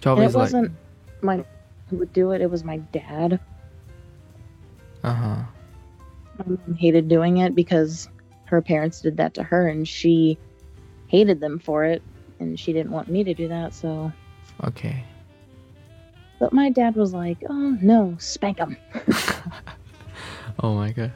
Twelve 0.00 0.18
And 0.18 0.28
is 0.28 0.34
it 0.34 0.38
wasn't 0.38 0.72
my 1.20 1.44
who 1.92 1.98
would 1.98 2.12
do 2.14 2.30
it, 2.32 2.40
it 2.40 2.50
was 2.50 2.64
my 2.64 2.78
dad. 2.78 3.38
uh 5.04 5.12
huh. 5.14 5.42
My 6.38 6.44
mom 6.46 6.74
hated 6.78 7.06
doing 7.08 7.36
it 7.36 7.54
because 7.54 8.08
her 8.46 8.62
parents 8.62 9.00
did 9.02 9.18
that 9.18 9.34
to 9.34 9.42
her 9.42 9.68
and 9.68 9.86
she 9.86 10.38
hated 11.08 11.38
them 11.40 11.58
for 11.58 11.84
it 11.84 12.02
and 12.40 12.58
she 12.58 12.72
didn't 12.72 12.90
want 12.92 13.08
me 13.08 13.22
to 13.24 13.34
do 13.34 13.48
that 13.48 13.74
so 13.74 14.10
Okay. 14.64 15.04
but 16.40 16.52
my 16.54 16.70
dad 16.70 16.96
was 16.96 17.12
like 17.12 17.36
oh 17.50 17.76
no 17.82 18.16
spank 18.18 18.58
him. 18.58 18.76
Oh 20.62 20.74
my 20.74 20.92
god. 20.92 21.12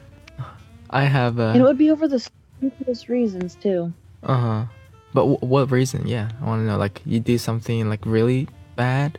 I 0.89 1.03
have 1.03 1.39
uh 1.39 1.51
and 1.53 1.61
it 1.61 1.63
would 1.63 1.77
be 1.77 1.89
over 1.91 2.07
the 2.07 2.19
stupidest 2.59 3.07
reasons 3.09 3.55
too 3.55 3.93
uh 4.23 4.35
huh. 4.37 4.65
But 5.13 5.21
w- 5.21 5.39
what 5.39 5.71
reason? 5.71 6.07
Yeah, 6.07 6.29
I 6.41 6.45
want 6.45 6.61
to 6.61 6.65
know. 6.65 6.77
Like 6.77 7.01
you 7.05 7.19
did 7.19 7.39
something 7.39 7.87
like 7.89 8.05
really 8.05 8.47
bad, 8.75 9.17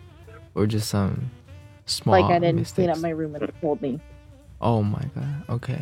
or 0.54 0.66
just 0.66 0.88
some 0.88 1.30
small 1.90 2.20
like 2.20 2.30
i 2.30 2.38
didn't 2.38 2.56
mistakes? 2.56 2.74
clean 2.74 2.90
up 2.90 2.98
my 2.98 3.10
room 3.10 3.34
and 3.34 3.42
they 3.48 3.52
told 3.60 3.80
me 3.82 4.00
Oh 4.60 4.82
my 4.82 5.02
god. 5.14 5.44
Okay. 5.50 5.80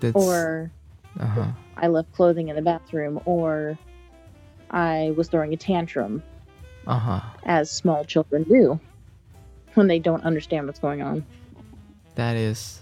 That's 0.00 0.14
or 0.14 0.70
uh 1.18 1.26
huh. 1.26 1.46
i 1.78 1.86
left 1.86 2.12
clothing 2.12 2.48
in 2.48 2.56
the 2.56 2.60
bathroom 2.62 3.18
or 3.24 3.78
i 4.70 5.12
was 5.16 5.28
throwing 5.28 5.54
a 5.54 5.56
tantrum 5.56 6.22
Uh 6.86 6.98
huh. 6.98 7.20
as 7.44 7.70
small 7.70 8.04
children 8.04 8.42
do 8.42 8.78
when 9.74 9.86
they 9.86 9.98
don't 9.98 10.22
understand 10.24 10.66
what's 10.66 10.78
going 10.78 11.00
on 11.02 11.24
That 12.16 12.36
is 12.36 12.80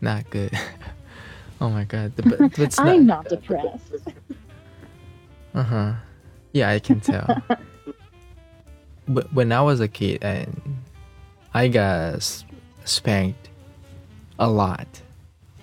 not 0.00 0.28
good. 0.30 0.52
oh 1.60 1.68
my 1.70 1.84
god. 1.84 2.14
The- 2.16 2.22
But, 2.22 2.38
but 2.38 2.58
it's 2.60 2.78
not. 2.78 2.88
i'm 2.88 3.06
not 3.06 3.28
depressed 3.28 3.92
Uh 5.54 5.62
huh. 5.64 5.92
Yeah, 6.52 6.70
I 6.70 6.78
can 6.78 7.00
tell. 7.00 7.42
but 9.08 9.32
when 9.32 9.50
I 9.50 9.60
was 9.62 9.80
a 9.80 9.88
kid, 9.88 10.22
and 10.22 10.60
I 11.52 11.68
got 11.68 12.44
spanked 12.84 13.48
a 14.38 14.48
lot, 14.48 14.86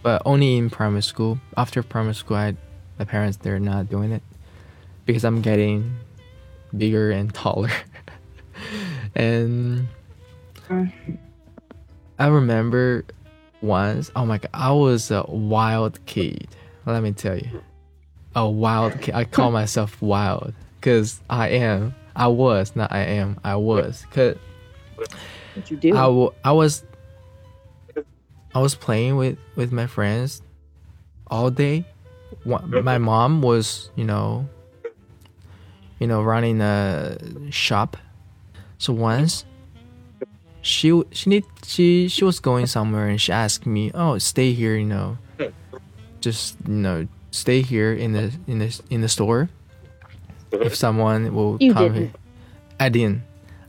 but 0.04 0.22
only 0.26 0.58
in 0.58 0.70
primary 0.70 1.02
school. 1.02 1.40
After 1.56 1.82
primary 1.82 2.16
school, 2.16 2.38
I, 2.38 2.56
my 3.00 3.06
parents 3.06 3.38
they're 3.38 3.60
not 3.60 3.90
doing 3.90 4.12
it 4.12 4.24
because 5.06 5.24
I'm 5.24 5.42
getting 5.42 5.96
bigger 6.76 7.12
and 7.12 7.34
taller, 7.34 7.72
and. 9.16 9.88
I 12.20 12.28
remember 12.28 13.06
once. 13.62 14.12
Oh 14.16 14.26
my 14.26 14.40
god, 14.40 14.50
I 14.54 14.72
was 14.72 15.12
a 15.12 15.24
wild 15.28 16.04
kid. 16.06 16.48
Let 16.86 17.04
me 17.04 17.14
tell 17.14 17.38
you 17.38 17.62
a 18.36 18.48
wild 18.48 19.00
kid. 19.02 19.16
I 19.16 19.24
call 19.24 19.52
myself 19.52 20.02
wild 20.02 20.54
because 20.80 21.22
I 21.30 21.50
am. 21.50 21.96
I 22.16 22.28
was, 22.28 22.76
not 22.76 22.92
I 22.92 23.00
am. 23.00 23.40
I 23.44 23.56
was. 23.56 24.06
Cause 24.12 24.36
what 25.58 25.72
you 25.72 25.78
do 25.78 25.90
I, 25.96 26.02
w- 26.04 26.32
I 26.44 26.52
was 26.52 26.84
I 28.56 28.60
was 28.60 28.76
playing 28.76 29.18
with 29.18 29.38
with 29.56 29.72
my 29.72 29.86
friends 29.88 30.42
all 31.28 31.50
day. 31.52 31.86
My 32.46 32.98
mom 32.98 33.42
was, 33.42 33.90
you 33.96 34.04
know, 34.06 34.48
you 36.00 36.08
know, 36.08 36.22
running 36.24 36.62
a 36.62 37.18
shop. 37.52 37.98
So 38.78 38.94
once 38.94 39.46
she 40.62 41.04
she 41.12 41.30
need 41.30 41.46
she 41.66 42.08
she 42.08 42.24
was 42.24 42.40
going 42.40 42.68
somewhere 42.68 43.08
and 43.08 43.20
she 43.20 43.32
asked 43.32 43.66
me, 43.66 43.92
"Oh, 43.94 44.18
stay 44.18 44.54
here, 44.54 44.76
you 44.76 44.86
know, 44.86 45.18
just 46.22 46.56
you 46.68 46.74
know, 46.74 47.08
stay 47.32 47.62
here 47.62 47.94
in 47.94 48.14
the 48.14 48.32
in 48.48 48.60
the 48.60 48.82
in 48.90 49.02
the 49.02 49.10
store. 49.10 49.50
If 50.52 50.76
someone 50.76 51.34
will 51.36 51.58
You 51.60 51.74
come 51.74 51.84
didn't. 51.84 51.98
here." 51.98 52.12
I 52.80 52.90
didn't. 52.90 53.22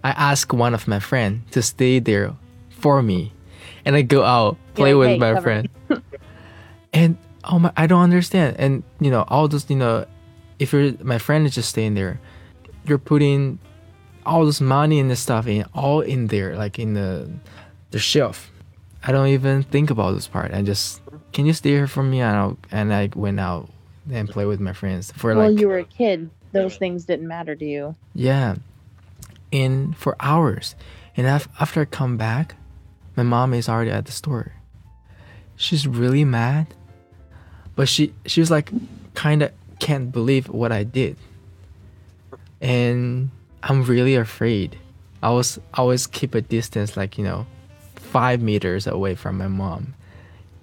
I 0.08 0.30
asked 0.32 0.54
one 0.54 0.72
of 0.72 0.88
my 0.88 1.00
friend 1.00 1.42
to 1.50 1.60
stay 1.60 1.98
there 1.98 2.34
for 2.70 3.02
me, 3.02 3.32
and 3.84 3.94
I 3.94 4.02
go 4.02 4.24
out 4.24 4.56
play 4.74 4.94
like, 4.94 4.98
with 5.00 5.08
"Hey, 5.08 5.18
my 5.18 5.32
cover 5.34 5.42
friend. 5.42 5.68
and 6.94 7.18
oh 7.44 7.58
my, 7.58 7.72
I 7.76 7.86
don't 7.86 8.02
understand. 8.02 8.56
And 8.58 8.82
you 9.00 9.10
know, 9.10 9.26
all 9.28 9.48
those 9.48 9.68
you 9.68 9.76
know, 9.76 10.06
if 10.58 10.72
you're 10.72 10.92
my 11.02 11.18
friend 11.18 11.46
is 11.46 11.54
just 11.54 11.68
staying 11.68 11.92
there, 11.94 12.20
you're 12.86 12.96
putting 12.96 13.58
all 14.24 14.46
this 14.46 14.62
money 14.62 14.98
and 14.98 15.10
this 15.10 15.20
stuff 15.20 15.46
in 15.46 15.64
all 15.74 16.00
in 16.00 16.28
there, 16.28 16.56
like 16.56 16.78
in 16.78 16.94
the 16.94 17.30
the 17.90 17.98
shelf. 17.98 18.50
I 19.04 19.12
don't 19.12 19.28
even 19.28 19.62
think 19.62 19.90
about 19.90 20.12
this 20.12 20.26
part. 20.26 20.54
I 20.54 20.62
just 20.62 21.02
can 21.32 21.44
you 21.44 21.52
stay 21.52 21.70
here 21.70 21.86
for 21.86 22.02
me? 22.02 22.22
And 22.22 22.34
I 22.34 22.76
and 22.80 22.94
I 22.94 23.10
went 23.14 23.40
out 23.40 23.68
and 24.10 24.26
play 24.26 24.46
with 24.46 24.58
my 24.58 24.72
friends 24.72 25.12
for 25.12 25.34
well 25.34 25.50
like 25.50 25.60
you 25.60 25.68
were 25.68 25.80
a 25.80 25.84
kid 25.84 26.30
those 26.52 26.78
things 26.78 27.04
didn't 27.04 27.28
matter 27.28 27.54
to 27.54 27.66
you 27.66 27.94
yeah, 28.14 28.54
in 29.50 29.92
for 29.94 30.16
hours. 30.20 30.74
And 31.16 31.26
after 31.26 31.80
I 31.80 31.84
come 31.84 32.16
back, 32.16 32.54
my 33.16 33.22
mom 33.22 33.52
is 33.54 33.68
already 33.68 33.90
at 33.90 34.06
the 34.06 34.12
store. 34.12 34.52
She's 35.56 35.88
really 35.88 36.24
mad, 36.24 36.68
but 37.74 37.88
she 37.88 38.14
she 38.26 38.40
was 38.40 38.50
like, 38.50 38.70
kind 39.14 39.42
of 39.42 39.52
can't 39.80 40.12
believe 40.12 40.48
what 40.48 40.70
I 40.70 40.84
did. 40.84 41.16
And 42.60 43.30
I'm 43.62 43.82
really 43.84 44.14
afraid. 44.14 44.78
I 45.22 45.30
was 45.30 45.58
always 45.74 46.06
keep 46.06 46.34
a 46.36 46.40
distance, 46.40 46.96
like 46.96 47.18
you 47.18 47.24
know, 47.24 47.46
five 47.96 48.40
meters 48.40 48.86
away 48.86 49.16
from 49.16 49.38
my 49.38 49.48
mom. 49.48 49.94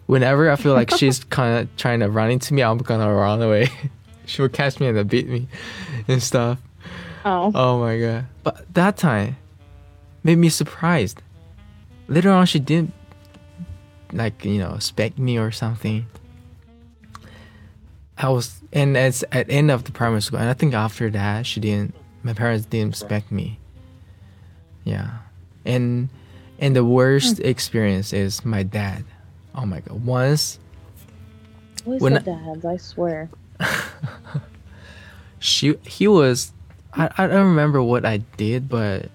Whenever 0.06 0.50
I 0.50 0.56
feel 0.56 0.74
like 0.74 0.92
she's 0.98 1.24
kind 1.25 1.60
of 1.60 1.75
trying 1.75 2.00
to 2.00 2.10
run 2.10 2.32
into 2.32 2.54
me, 2.54 2.62
I'm 2.62 2.77
gonna 2.77 3.13
run 3.13 3.42
away. 3.42 3.70
she 4.25 4.42
will 4.42 4.50
catch 4.50 4.80
me 4.80 4.88
and 4.88 5.10
beat 5.10 5.27
me 5.27 5.48
and 6.08 6.24
stuff. 6.24 6.60
Oh 7.25 7.51
Oh 7.53 7.79
my 7.79 8.00
god. 8.00 8.25
But 8.44 8.74
that 8.74 8.98
time 8.98 9.38
made 10.24 10.38
me 10.38 10.50
surprised. 10.50 11.22
Later 12.08 12.32
on 12.32 12.46
she 12.46 12.60
didn't 12.60 12.94
like, 14.13 14.46
you 14.46 14.60
know, 14.60 14.77
spank 14.79 15.17
me 15.17 15.38
or 15.38 15.51
something. 15.51 16.05
I 18.17 18.29
was 18.29 18.62
and 18.72 18.96
it's 18.96 19.24
at 19.32 19.50
end 19.50 19.72
of 19.72 19.84
the 19.84 19.91
primary 19.91 20.22
school 20.22 20.39
and 20.39 20.50
I 20.50 20.53
think 20.53 20.74
after 20.74 21.10
that 21.10 21.46
she 21.46 21.60
didn't 21.60 21.96
my 22.24 22.34
parents 22.34 22.65
didn't 22.65 22.96
spank 22.96 23.32
me. 23.32 23.60
Yeah. 24.84 25.10
And 25.65 26.10
and 26.60 26.75
the 26.75 26.86
worst 26.86 27.38
hmm. 27.38 27.46
experience 27.46 28.13
is 28.13 28.46
my 28.46 28.63
dad. 28.63 29.03
Oh 29.55 29.65
my 29.65 29.82
god. 29.82 30.05
Once 30.05 30.60
Always 31.86 32.01
When 32.01 32.13
dads, 32.24 32.65
I 32.65 32.77
swear. 32.77 33.29
she 35.39 35.75
he 35.84 36.08
was 36.08 36.51
I, 36.95 37.09
I 37.17 37.27
don't 37.27 37.47
remember 37.47 37.81
what 37.83 38.05
I 38.05 38.17
did, 38.37 38.69
but 38.69 39.09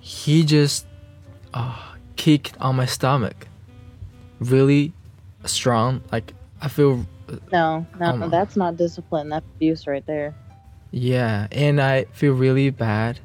he 0.00 0.44
just 0.44 0.86
uh, 1.54 1.76
kicked 2.16 2.56
on 2.60 2.76
my 2.76 2.86
stomach. 2.86 3.48
Really 4.40 4.92
strong. 5.44 6.02
Like 6.12 6.32
I 6.60 6.68
feel 6.68 7.06
No, 7.52 7.86
no, 7.98 8.16
no. 8.16 8.28
that's 8.28 8.56
not 8.56 8.76
discipline. 8.76 9.28
That's 9.28 9.46
abuse 9.56 9.86
right 9.86 10.06
there. 10.06 10.34
Yeah, 10.92 11.48
and 11.50 11.80
I 11.80 12.04
feel 12.12 12.32
really 12.34 12.70
bad. 12.70 13.18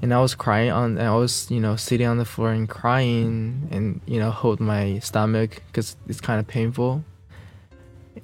And 0.00 0.14
I 0.14 0.20
was 0.20 0.34
crying 0.34 0.70
on. 0.70 0.98
I 0.98 1.14
was, 1.14 1.50
you 1.50 1.60
know, 1.60 1.74
sitting 1.76 2.06
on 2.06 2.18
the 2.18 2.24
floor 2.24 2.50
and 2.50 2.68
crying, 2.68 3.68
and 3.70 4.00
you 4.06 4.20
know, 4.20 4.30
hold 4.30 4.60
my 4.60 5.00
stomach 5.00 5.62
because 5.66 5.96
it's 6.08 6.20
kind 6.20 6.38
of 6.38 6.46
painful. 6.46 7.04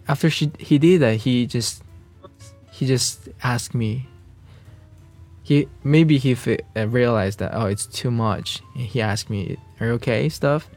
After 0.06 0.30
she 0.30 0.50
he 0.58 0.78
did 0.78 1.00
that, 1.00 1.16
he 1.16 1.46
just 1.46 1.82
he 2.70 2.86
just 2.86 3.28
asked 3.42 3.74
me. 3.74 4.06
He 5.44 5.68
maybe 5.84 6.18
he 6.18 6.32
uh, 6.74 6.88
realized 6.88 7.38
that 7.38 7.52
oh 7.54 7.66
it's 7.66 7.86
too 7.86 8.10
much. 8.10 8.60
He 8.74 9.00
asked 9.00 9.28
me, 9.30 9.56
"Are 9.78 9.86
you 9.86 9.92
okay?" 9.94 10.28
Stuff. 10.28 10.68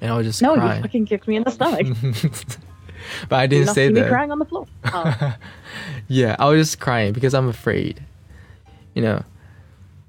And 0.00 0.10
I 0.10 0.16
was 0.16 0.26
just 0.26 0.40
No, 0.42 0.54
crying. 0.54 0.76
you 0.78 0.82
fucking 0.82 1.06
kicked 1.06 1.28
me 1.28 1.36
in 1.36 1.42
the 1.44 1.50
stomach. 1.50 1.86
but 3.28 3.36
I 3.36 3.46
didn't 3.46 3.64
Enough 3.64 3.74
say 3.74 3.88
to 3.88 3.94
me 3.94 4.00
that. 4.00 4.08
crying 4.08 4.30
on 4.32 4.38
the 4.38 4.44
floor. 4.44 4.66
Oh, 4.86 5.36
Yeah, 6.08 6.34
I 6.38 6.46
was 6.48 6.58
just 6.70 6.80
crying 6.80 7.12
because 7.12 7.34
I'm 7.34 7.48
afraid. 7.48 8.02
You 8.94 9.02
know. 9.02 9.22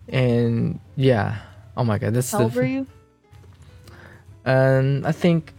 And 0.09 0.79
yeah. 0.95 1.37
Oh 1.75 1.83
my 1.83 1.97
god, 1.97 2.13
that's 2.13 2.31
how 2.31 2.37
the 2.39 2.43
old 2.45 2.55
were 2.55 2.63
you? 2.65 2.87
And 4.45 5.05
I 5.07 5.11
think 5.11 5.53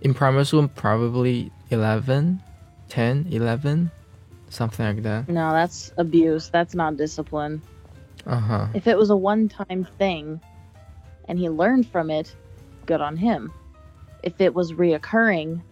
in 0.00 0.14
primary 0.14 0.44
school 0.44 0.68
probably 0.68 1.50
11, 1.70 2.40
10, 2.88 3.26
11, 3.30 3.90
something 4.50 4.84
like 4.84 5.02
that. 5.02 5.28
No, 5.28 5.50
that's 5.52 5.92
abuse. 5.96 6.48
That's 6.50 6.74
not 6.74 6.96
discipline. 6.96 7.62
Uh-huh. 8.26 8.66
If 8.74 8.86
it 8.86 8.98
was 8.98 9.08
a 9.10 9.16
one-time 9.16 9.86
thing, 9.98 10.40
and 11.28 11.38
he 11.38 11.48
learned 11.48 11.88
from 11.88 12.10
it, 12.10 12.34
good 12.86 13.00
on 13.00 13.16
him. 13.16 13.52
If 14.22 14.40
it 14.40 14.54
was 14.54 14.72
reoccurring, 14.72 15.62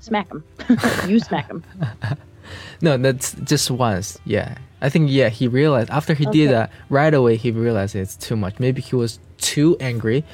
smack 0.00 0.30
him. 0.30 0.44
you 1.08 1.18
smack 1.20 1.46
him. 1.48 1.64
No, 2.80 2.96
that's 2.96 3.34
just 3.44 3.70
once. 3.70 4.18
Yeah. 4.24 4.56
I 4.80 4.88
think 4.88 5.10
yeah, 5.10 5.28
he 5.28 5.48
realized 5.48 5.90
after 5.90 6.14
he 6.14 6.26
Okay. 6.26 6.38
did 6.46 6.50
that, 6.52 6.70
right 6.88 7.12
away 7.12 7.36
he 7.36 7.50
realized 7.50 7.94
it's 7.94 8.16
too 8.16 8.36
much. 8.36 8.58
Maybe 8.58 8.80
he 8.80 8.96
was 8.96 9.18
too 9.36 9.76
angry. 9.80 10.24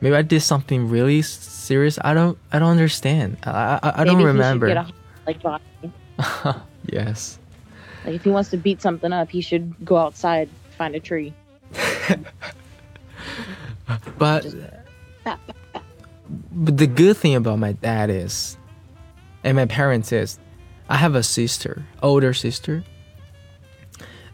Maybe 0.00 0.14
I 0.14 0.22
did 0.22 0.42
something 0.42 0.88
really 0.88 1.22
serious. 1.22 1.98
I 2.04 2.14
don't 2.14 2.38
I 2.52 2.60
don't 2.60 2.68
understand. 2.70 3.38
I 3.42 3.80
I, 3.82 4.02
I 4.02 4.04
don't 4.04 4.18
Maybe 4.18 4.18
he 4.18 4.20
should 4.20 4.26
remember. 4.26 4.68
get 4.68 4.76
a 4.76 4.92
like. 5.26 5.60
yes. 6.86 7.38
Like 8.04 8.14
if 8.14 8.24
he 8.24 8.30
wants 8.30 8.50
to 8.50 8.56
beat 8.56 8.82
something 8.82 9.12
up, 9.12 9.30
he 9.30 9.40
should 9.40 9.74
go 9.84 9.96
outside, 9.96 10.48
find 10.76 10.94
a 10.94 11.00
tree. 11.00 11.32
But 14.18 14.46
but 16.52 16.76
the 16.78 16.86
good 16.86 17.16
thing 17.16 17.34
about 17.34 17.58
my 17.58 17.72
dad 17.72 18.08
is 18.10 18.56
and 19.42 19.56
my 19.56 19.66
parents 19.66 20.10
is 20.12 20.38
I 20.88 20.96
have 20.96 21.14
a 21.14 21.22
sister, 21.22 21.84
older 22.02 22.32
sister. 22.32 22.84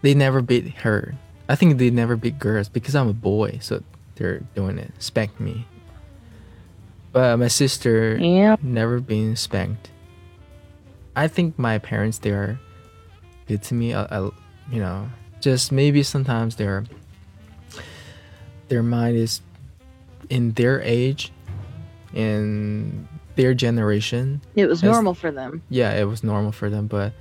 They 0.03 0.15
never 0.15 0.41
beat 0.41 0.69
her. 0.79 1.15
I 1.49 1.57
think 1.57 1.79
they 1.79 1.91
never 1.91 2.17
beat 2.17 2.39
girls 2.39 2.69
because 2.69 2.95
I'm 2.95 3.09
a 3.09 3.13
boy, 3.13 3.59
so 3.61 3.83
they're 4.15 4.41
doing 4.55 4.79
it, 4.79 4.93
spank 4.99 5.39
me. 5.41 5.67
But 7.13 7.37
my 7.39 7.49
sister 7.49 8.17
Yeah. 8.17 8.57
never 8.63 9.01
been 9.01 9.35
spanked. 9.35 9.91
I 11.17 11.29
think 11.29 11.59
my 11.59 11.79
parents 11.79 12.19
they 12.19 12.31
are 12.31 12.59
good 13.47 13.62
to 13.64 13.75
me. 13.75 13.95
I, 13.95 14.05
I, 14.05 14.19
you 14.71 14.79
know, 14.81 15.09
just 15.40 15.73
maybe 15.73 16.02
sometimes 16.02 16.57
their 16.57 16.85
their 18.69 18.83
mind 18.83 19.17
is 19.17 19.40
in 20.29 20.52
their 20.52 20.81
age, 20.83 21.33
in 22.14 23.09
their 23.35 23.55
generation. 23.55 24.40
It 24.55 24.67
was 24.67 24.83
As- 24.83 24.90
normal 24.90 25.14
for 25.14 25.31
them. 25.33 25.62
Yeah, 25.69 25.93
it 25.95 26.05
was 26.05 26.23
normal 26.23 26.52
for 26.52 26.71
them, 26.71 26.87
but 26.87 27.12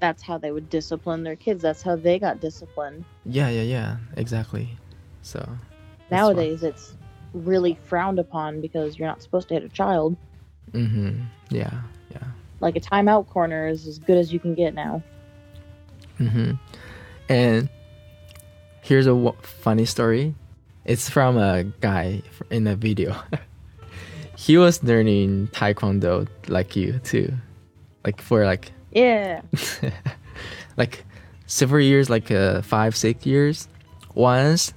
That's 0.00 0.22
how 0.22 0.36
they 0.38 0.50
would 0.50 0.68
discipline 0.68 1.22
their 1.22 1.36
kids. 1.36 1.62
That's 1.62 1.82
how 1.82 1.94
they 1.94 2.18
got 2.18 2.40
disciplined. 2.40 3.04
yeah, 3.24 3.48
yeah, 3.48 3.62
yeah, 3.62 3.96
exactly. 4.16 4.76
So 5.22 5.46
Nowadays, 6.10 6.62
it's 6.64 6.96
really 7.32 7.78
frowned 7.86 8.18
upon 8.18 8.60
because 8.60 8.98
you're 8.98 9.06
not 9.08 9.22
supposed 9.22 9.48
to 9.48 9.54
hit 9.54 9.62
a 9.62 9.68
child. 9.68 10.16
Mhm. 10.72 11.26
Yeah, 11.50 11.82
yeah. 12.10 12.24
Like 12.62 12.76
a 12.76 12.80
timeout 12.80 13.28
corner 13.28 13.66
is 13.66 13.86
as 13.86 13.98
good 13.98 14.16
as 14.16 14.32
you 14.32 14.38
can 14.40 14.54
get 14.54 14.72
now. 14.74 15.02
hmm 16.18 16.52
And 17.28 17.68
here's 18.80 19.06
a 19.06 19.10
w- 19.10 19.36
funny 19.42 19.84
story. 19.84 20.34
It's 20.84 21.08
from 21.10 21.36
a 21.36 21.64
guy 21.80 22.22
in 22.50 22.66
a 22.66 22.74
video. 22.76 23.16
he 24.36 24.56
was 24.58 24.82
learning 24.82 25.48
taekwondo 25.48 26.26
like 26.48 26.74
you 26.76 26.98
too, 27.04 27.32
like 28.04 28.20
for 28.20 28.44
like 28.44 28.72
Yeah. 28.92 29.42
like 30.76 31.04
several 31.46 31.82
years, 31.82 32.08
like 32.08 32.30
uh, 32.30 32.62
five 32.62 32.96
six 32.96 33.26
years. 33.26 33.68
Once 34.14 34.72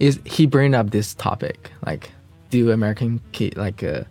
is 0.00 0.20
he 0.24 0.46
bring 0.46 0.74
up 0.74 0.90
this 0.90 1.14
topic 1.14 1.70
like 1.84 2.12
do 2.50 2.70
American 2.70 3.20
kid 3.32 3.56
like 3.56 3.82
uh, 3.82 4.04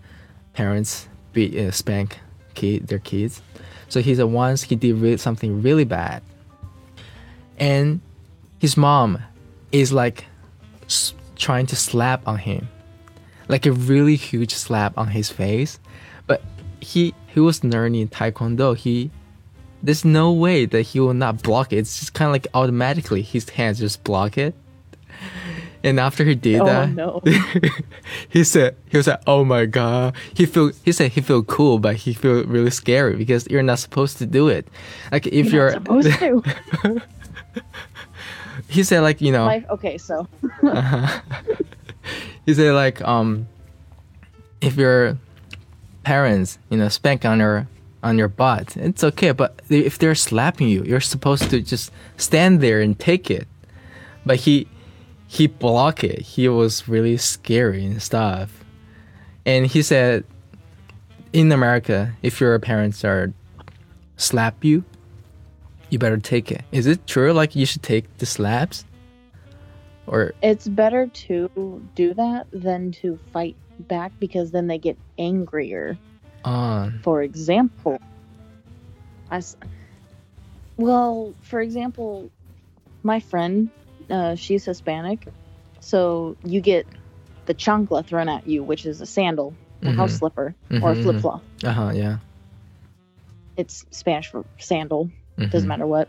parents 0.54 1.08
be 1.34 1.66
uh, 1.66 1.72
spank 1.72 2.20
kid 2.58 2.88
their 2.88 3.00
kids? 3.00 3.42
So 3.90 4.02
he 4.02 4.16
said 4.16 4.26
once 4.26 4.64
he 4.64 4.76
did 4.76 5.20
something 5.20 5.62
really 5.62 5.86
bad, 5.86 6.22
and 7.58 8.02
his 8.60 8.76
mom 8.76 9.20
is 9.72 9.94
like 9.94 10.26
trying 11.36 11.68
to 11.68 11.76
slap 11.76 12.28
on 12.28 12.38
him, 12.40 12.68
like 13.48 13.66
a 13.66 13.72
really 13.72 14.16
huge 14.16 14.54
slap 14.54 14.98
on 14.98 15.08
his 15.08 15.30
face, 15.30 15.80
but 16.26 16.42
he 16.80 17.14
he 17.34 17.40
was 17.40 17.64
learning 17.64 18.10
taekwondo. 18.10 18.76
He 18.76 19.12
there's 19.84 20.04
no 20.04 20.34
way 20.34 20.66
that 20.66 20.82
he 20.82 21.00
will 21.00 21.14
not 21.14 21.44
block 21.44 21.72
it. 21.72 21.78
It's 21.78 22.00
just 22.00 22.14
kind 22.14 22.28
of 22.28 22.34
like 22.34 22.48
automatically 22.54 23.22
his 23.22 23.50
hands 23.50 23.80
just 23.80 24.04
block 24.04 24.38
it. 24.38 24.56
And 25.88 26.02
after 26.02 26.26
he 26.26 26.36
did 26.36 26.60
Oh, 26.60 26.66
that, 26.66 26.90
no. 26.92 27.22
he 28.30 28.44
said 28.44 28.76
he 28.90 28.98
was 28.98 29.08
like, 29.08 29.22
"Oh 29.26 29.46
my 29.46 29.66
god." 29.66 30.16
He 30.34 30.46
feel 30.46 30.72
he 30.84 30.92
said 30.92 31.14
he 31.14 31.22
feel 31.22 31.44
cool, 31.44 31.80
but 31.80 31.96
he 31.96 32.14
feel 32.14 32.44
really 32.44 32.72
scary 32.72 33.16
because 33.16 33.48
you're 33.48 33.64
not 33.64 33.80
supposed 33.80 34.18
to 34.18 34.26
do 34.26 34.50
it. 34.50 34.68
Like 35.14 35.28
if 35.28 35.54
You're 35.54 35.72
you're, 35.72 35.80
not 35.80 36.04
supposed 36.04 36.20
to. 36.20 37.02
he 38.68 38.84
said 38.84 39.00
like 39.00 39.22
you 39.22 39.32
know 39.32 39.46
Like, 39.46 39.70
okay, 39.70 39.98
so 39.98 40.28
he 42.46 42.54
said 42.54 42.74
like 42.74 43.02
um 43.02 43.48
if 44.60 44.76
your 44.76 45.18
parents 46.04 46.60
you 46.70 46.78
know 46.78 46.90
spank 46.90 47.24
on 47.24 47.40
your 47.40 47.68
on 48.04 48.18
your 48.18 48.28
butt 48.28 48.76
it's 48.78 49.04
okay 49.04 49.32
but 49.32 49.62
if 49.70 49.98
they're 49.98 50.16
slapping 50.16 50.68
you 50.70 50.84
you're 50.84 51.02
supposed 51.02 51.50
to 51.50 51.62
just 51.62 51.92
stand 52.18 52.62
there 52.62 52.80
and 52.80 53.00
take 53.00 53.30
it 53.32 53.48
but 54.26 54.38
he 54.38 54.68
he 55.28 55.48
blocked 55.48 56.04
it. 56.04 56.22
He 56.22 56.48
was 56.48 56.88
really 56.88 57.18
scary 57.18 57.86
and 57.86 58.02
stuff. 58.02 58.64
And 59.46 59.66
he 59.68 59.82
said 59.82 60.26
in 61.34 61.52
america 61.52 62.14
if 62.24 62.40
your 62.40 62.58
parents 62.58 63.04
are 63.04 63.34
slap 64.16 64.64
you 64.64 64.84
you 65.90 66.00
better 66.00 66.18
take 66.18 66.52
it. 66.52 66.64
Is 66.72 66.88
it 66.88 67.06
true 67.08 67.32
like 67.34 67.56
you 67.56 67.66
should 67.66 67.84
take 67.84 68.18
the 68.18 68.26
slaps? 68.26 68.86
Or 70.06 70.34
it's 70.42 70.68
better 70.68 71.08
to 71.08 71.82
do 71.96 72.14
that 72.14 72.48
than 72.52 72.92
to 72.94 73.20
fight 73.34 73.56
back 73.80 74.12
because 74.20 74.52
then 74.52 74.68
they 74.68 74.78
get 74.78 74.98
angrier. 75.18 75.98
on 76.46 77.00
For 77.04 77.22
example, 77.22 78.00
I 79.32 79.42
well, 80.78 81.34
for 81.42 81.60
example, 81.60 82.30
my 83.04 83.20
friend, 83.20 83.70
uh, 84.10 84.36
she's 84.36 84.66
Hispanic, 84.66 85.28
so 85.80 86.36
you 86.44 86.62
get 86.62 86.86
the 87.46 87.54
chancla 87.54 88.06
thrown 88.06 88.28
at 88.30 88.48
you, 88.48 88.64
which 88.64 88.86
is 88.86 89.02
a 89.02 89.06
sandal, 89.06 89.54
a 89.84 89.92
house 89.92 90.14
Mhm. 90.16 90.20
slipper, 90.20 90.56
or 90.82 90.92
a 90.92 90.96
Mhm, 90.96 91.02
flip 91.04 91.20
flop. 91.22 91.42
uh-huh 91.64 91.92
yeah 91.94 92.18
It's 93.58 93.86
Spanish 93.92 94.28
for 94.28 94.46
sandal. 94.60 95.10
Doesn't 95.38 95.66
Mhm. 95.66 95.68
matter 95.68 95.88
what. 95.88 96.08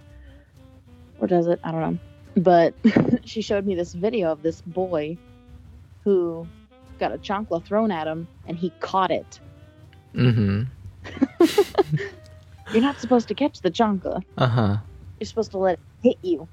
Or 1.20 1.26
does 1.26 1.46
it? 1.46 1.58
I 1.64 1.70
don't 1.72 1.80
know. 1.80 1.98
But 2.42 2.74
she 3.24 3.40
showed 3.42 3.66
me 3.66 3.74
this 3.74 3.92
video 3.94 4.30
of 4.32 4.42
this 4.42 4.60
boy 4.62 5.16
who 6.04 6.46
got 6.98 7.12
a 7.12 7.18
chancla 7.18 7.64
thrown 7.64 7.90
at 7.90 8.06
him 8.06 8.28
and 8.46 8.56
he 8.56 8.70
caught 8.80 9.10
it. 9.10 9.40
Mm-hmm. 10.14 10.64
You're 12.72 12.82
not 12.82 13.00
supposed 13.00 13.28
to 13.28 13.34
catch 13.34 13.60
the 13.62 13.70
chancla. 13.70 14.22
Uh-huh. 14.36 14.76
You're 15.18 15.26
supposed 15.26 15.52
to 15.52 15.58
let 15.58 15.74
it 15.74 15.80
hit 16.02 16.18
you. 16.22 16.48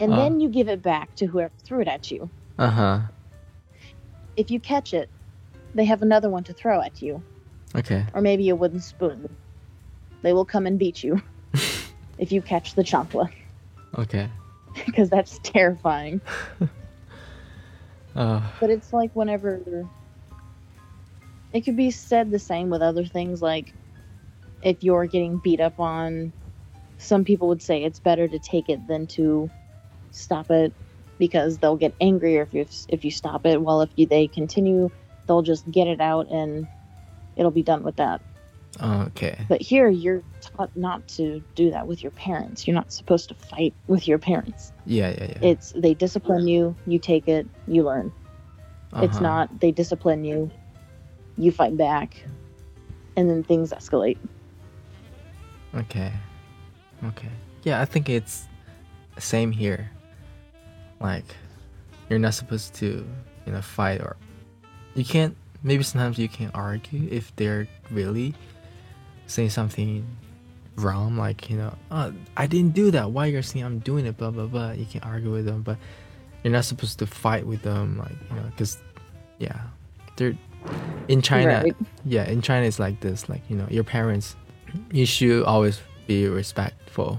And 0.00 0.12
Oh. 0.14 0.16
then 0.16 0.40
you 0.40 0.48
give 0.48 0.68
it 0.68 0.82
back 0.82 1.14
to 1.16 1.26
whoever 1.26 1.52
threw 1.62 1.80
it 1.82 1.88
at 1.88 2.10
you. 2.10 2.30
Uh-huh. 2.58 3.00
If 4.36 4.50
you 4.50 4.58
catch 4.58 4.94
it, 4.94 5.10
they 5.74 5.84
have 5.84 6.02
another 6.02 6.30
one 6.30 6.42
to 6.44 6.52
throw 6.54 6.80
at 6.80 7.02
you. 7.02 7.22
Okay. 7.76 8.04
Or 8.14 8.20
maybe 8.22 8.48
a 8.48 8.56
wooden 8.56 8.80
spoon. 8.80 9.28
They 10.22 10.32
will 10.32 10.44
come 10.46 10.66
and 10.66 10.78
beat 10.78 11.04
you 11.04 11.22
if 12.18 12.32
you 12.32 12.42
catch 12.42 12.74
the 12.74 12.82
chancla. 12.82 13.30
Okay. 13.98 14.28
Because 14.86 15.10
that's 15.10 15.38
terrifying. 15.42 16.20
Uh 18.16 18.40
But 18.60 18.70
it's 18.70 18.92
like 18.92 19.14
whenever 19.14 19.60
it 21.52 21.60
could 21.64 21.76
be 21.76 21.90
said 21.92 22.30
the 22.32 22.40
same 22.40 22.68
with 22.70 22.82
other 22.82 23.04
things 23.04 23.40
like 23.40 23.72
if 24.62 24.82
you're 24.82 25.06
getting 25.06 25.38
beat 25.38 25.60
up 25.60 25.78
on, 25.78 26.32
some 26.98 27.24
people 27.24 27.46
would 27.48 27.62
say 27.62 27.84
it's 27.84 28.00
better 28.00 28.26
to 28.26 28.38
take 28.40 28.68
it 28.68 28.84
than 28.88 29.06
to 29.08 29.48
stop 30.10 30.50
it 30.50 30.72
because 31.18 31.58
they'll 31.58 31.76
get 31.76 31.94
angrier 32.00 32.42
if 32.42 32.54
you 32.54 32.66
if 32.88 33.04
you 33.04 33.10
stop 33.10 33.46
it. 33.46 33.60
Well, 33.60 33.82
if 33.82 33.90
you, 33.96 34.06
they 34.06 34.26
continue, 34.26 34.90
they'll 35.26 35.42
just 35.42 35.70
get 35.70 35.86
it 35.86 36.00
out 36.00 36.28
and 36.30 36.66
it'll 37.36 37.50
be 37.50 37.62
done 37.62 37.82
with 37.82 37.96
that. 37.96 38.20
Okay. 38.80 39.36
But 39.48 39.60
here, 39.60 39.88
you're 39.88 40.22
taught 40.40 40.74
not 40.76 41.06
to 41.08 41.42
do 41.54 41.70
that 41.72 41.86
with 41.86 42.02
your 42.02 42.12
parents. 42.12 42.66
You're 42.66 42.74
not 42.76 42.92
supposed 42.92 43.28
to 43.28 43.34
fight 43.34 43.74
with 43.88 44.06
your 44.08 44.18
parents. 44.18 44.72
Yeah, 44.86 45.10
yeah, 45.10 45.24
yeah. 45.24 45.48
It's 45.48 45.72
they 45.72 45.92
discipline 45.94 46.46
you, 46.46 46.74
you 46.86 46.98
take 46.98 47.28
it, 47.28 47.46
you 47.66 47.82
learn. 47.82 48.12
It's 49.02 49.16
Uh-huh. 49.16 49.20
not 49.20 49.60
they 49.60 49.72
discipline 49.72 50.24
you, 50.24 50.50
you 51.36 51.52
fight 51.52 51.76
back, 51.76 52.24
and 53.16 53.28
then 53.28 53.42
things 53.42 53.72
escalate. 53.72 54.18
Okay. 55.74 56.12
Okay. 57.04 57.28
Yeah, 57.64 57.80
I 57.80 57.84
think 57.84 58.08
it's 58.08 58.46
the 59.14 59.20
same 59.20 59.52
here. 59.52 59.90
Like 61.00 61.24
you're 62.08 62.18
not 62.18 62.34
supposed 62.34 62.74
to, 62.76 63.06
you 63.46 63.52
know, 63.52 63.60
fight 63.62 64.00
or 64.00 64.16
you 64.94 65.04
can't 65.04 65.36
maybe 65.62 65.82
sometimes 65.82 66.18
you 66.18 66.28
can 66.28 66.50
argue 66.54 67.08
if 67.10 67.34
they're 67.36 67.66
really 67.90 68.34
saying 69.26 69.50
something 69.50 70.04
wrong 70.76 71.16
like, 71.16 71.50
you 71.50 71.56
know, 71.56 71.74
oh, 71.90 72.12
I 72.36 72.46
didn't 72.46 72.74
do 72.74 72.90
that. 72.92 73.10
Why 73.10 73.26
you're 73.26 73.42
saying 73.42 73.64
I'm 73.64 73.78
doing 73.80 74.06
it 74.06 74.16
blah 74.16 74.30
blah 74.30 74.46
blah. 74.46 74.72
You 74.72 74.86
can 74.86 75.02
argue 75.02 75.30
with 75.30 75.44
them, 75.46 75.62
but 75.62 75.76
you're 76.42 76.52
not 76.52 76.64
supposed 76.64 76.98
to 77.00 77.06
fight 77.06 77.46
with 77.46 77.62
them 77.62 77.98
like, 77.98 78.16
you 78.30 78.36
know, 78.36 78.50
cuz 78.56 78.78
yeah. 79.38 79.60
They're 80.16 80.36
in 81.08 81.22
China 81.22 81.62
Right. 81.64 81.76
yeah 82.04 82.24
in 82.28 82.42
china 82.42 82.66
it's 82.66 82.78
like 82.78 83.00
this 83.00 83.30
like 83.30 83.40
you 83.48 83.56
know 83.56 83.66
your 83.70 83.82
parents 83.82 84.36
you 84.92 85.06
should 85.06 85.42
always 85.44 85.80
be 86.06 86.28
respectful 86.28 87.18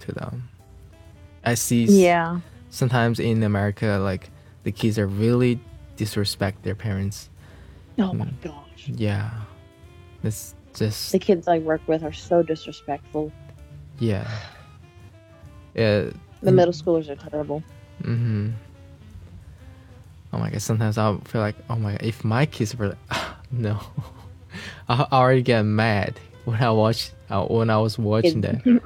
to 0.00 0.10
them 0.12 0.48
i 1.44 1.54
see 1.54 1.84
Yeah. 1.84 2.40
Sometimes 2.70 3.18
in 3.20 3.42
america 3.42 3.98
like 4.02 4.30
the 4.64 4.72
kids 4.72 4.98
are 4.98 5.06
really 5.06 5.58
disrespect 5.96 6.62
their 6.62 6.74
parents 6.74 7.28
Oh 7.98 8.14
my 8.14 8.24
Mm. 8.26 8.40
gosh. 8.42 8.88
yeah 8.88 9.30
it's 10.22 10.54
just 10.74 11.12
The 11.12 11.18
kids 11.18 11.46
I 11.48 11.58
work 11.58 11.82
with 11.86 12.02
are 12.04 12.12
so 12.12 12.42
disrespectful. 12.42 13.30
yeah 13.98 14.26
yeah 15.74 16.10
The 16.42 16.52
middle 16.52 16.72
schoolers 16.72 17.08
are 17.10 17.16
terrible. 17.16 17.62
mm-hmm 18.02 18.50
oh 20.32 20.38
my 20.38 20.48
god 20.50 20.62
sometimes 20.62 20.96
i'll 20.96 21.18
feel 21.26 21.40
like 21.42 21.56
oh 21.68 21.76
my 21.76 21.92
god 21.92 22.02
if 22.04 22.24
my 22.24 22.46
kids 22.46 22.74
were 22.76 22.88
like 22.94 22.98
no 23.50 23.78
i 24.88 24.94
I 25.10 25.16
already 25.18 25.42
get 25.42 25.62
mad 25.62 26.18
when 26.44 26.62
i 26.62 26.70
watch 26.70 27.10
uh, 27.30 27.44
when 27.44 27.68
i 27.68 27.76
was 27.78 27.98
watching 27.98 28.40
that 28.42 28.62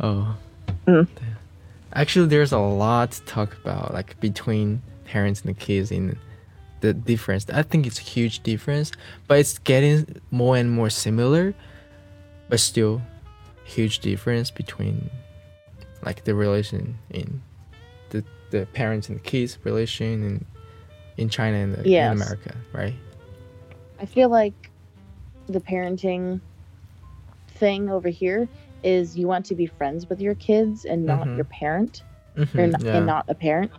Oh. 0.00 0.36
Mm. 0.88 1.06
Actually, 1.92 2.26
there's 2.28 2.52
a 2.52 2.58
lot 2.58 3.12
to 3.12 3.22
talk 3.24 3.56
about, 3.62 3.92
like 3.92 4.18
between 4.20 4.82
parents 5.04 5.42
and 5.42 5.54
the 5.54 5.58
kids 5.58 5.90
in 5.90 6.18
the 6.80 6.92
difference. 6.94 7.46
I 7.52 7.62
think 7.62 7.86
it's 7.86 7.98
a 7.98 8.02
huge 8.02 8.42
difference, 8.42 8.92
but 9.26 9.38
it's 9.38 9.58
getting 9.58 10.20
more 10.30 10.56
and 10.56 10.70
more 10.70 10.90
similar, 10.90 11.54
but 12.48 12.60
still 12.60 13.02
huge 13.64 13.98
difference 13.98 14.50
between 14.50 15.10
like 16.02 16.24
the 16.24 16.34
relation 16.34 16.96
in 17.10 17.42
the 18.10 18.24
the 18.50 18.64
parents 18.66 19.08
and 19.10 19.18
the 19.18 19.22
kids 19.22 19.58
relation 19.64 20.22
in 20.22 20.44
in 21.18 21.28
China 21.28 21.56
and 21.58 21.74
the, 21.74 21.88
Yes. 21.88 22.12
in 22.16 22.22
America, 22.22 22.56
right? 22.72 22.94
I 24.00 24.06
feel 24.06 24.28
like 24.28 24.70
the 25.48 25.60
parenting 25.60 26.40
thing 27.48 27.90
over 27.90 28.08
here 28.08 28.48
is 28.82 29.16
you 29.18 29.26
want 29.26 29.44
to 29.46 29.54
be 29.54 29.66
friends 29.66 30.08
with 30.08 30.20
your 30.20 30.34
kids 30.36 30.84
and 30.84 31.04
not 31.04 31.26
Mhm. 31.26 31.36
your 31.36 31.44
parent 31.44 32.02
Mhm, 32.36 32.58
or 32.58 32.66
not, 32.68 32.82
yeah. 32.82 32.96
and 32.96 33.06
not 33.06 33.24
a 33.28 33.34
parent. 33.34 33.70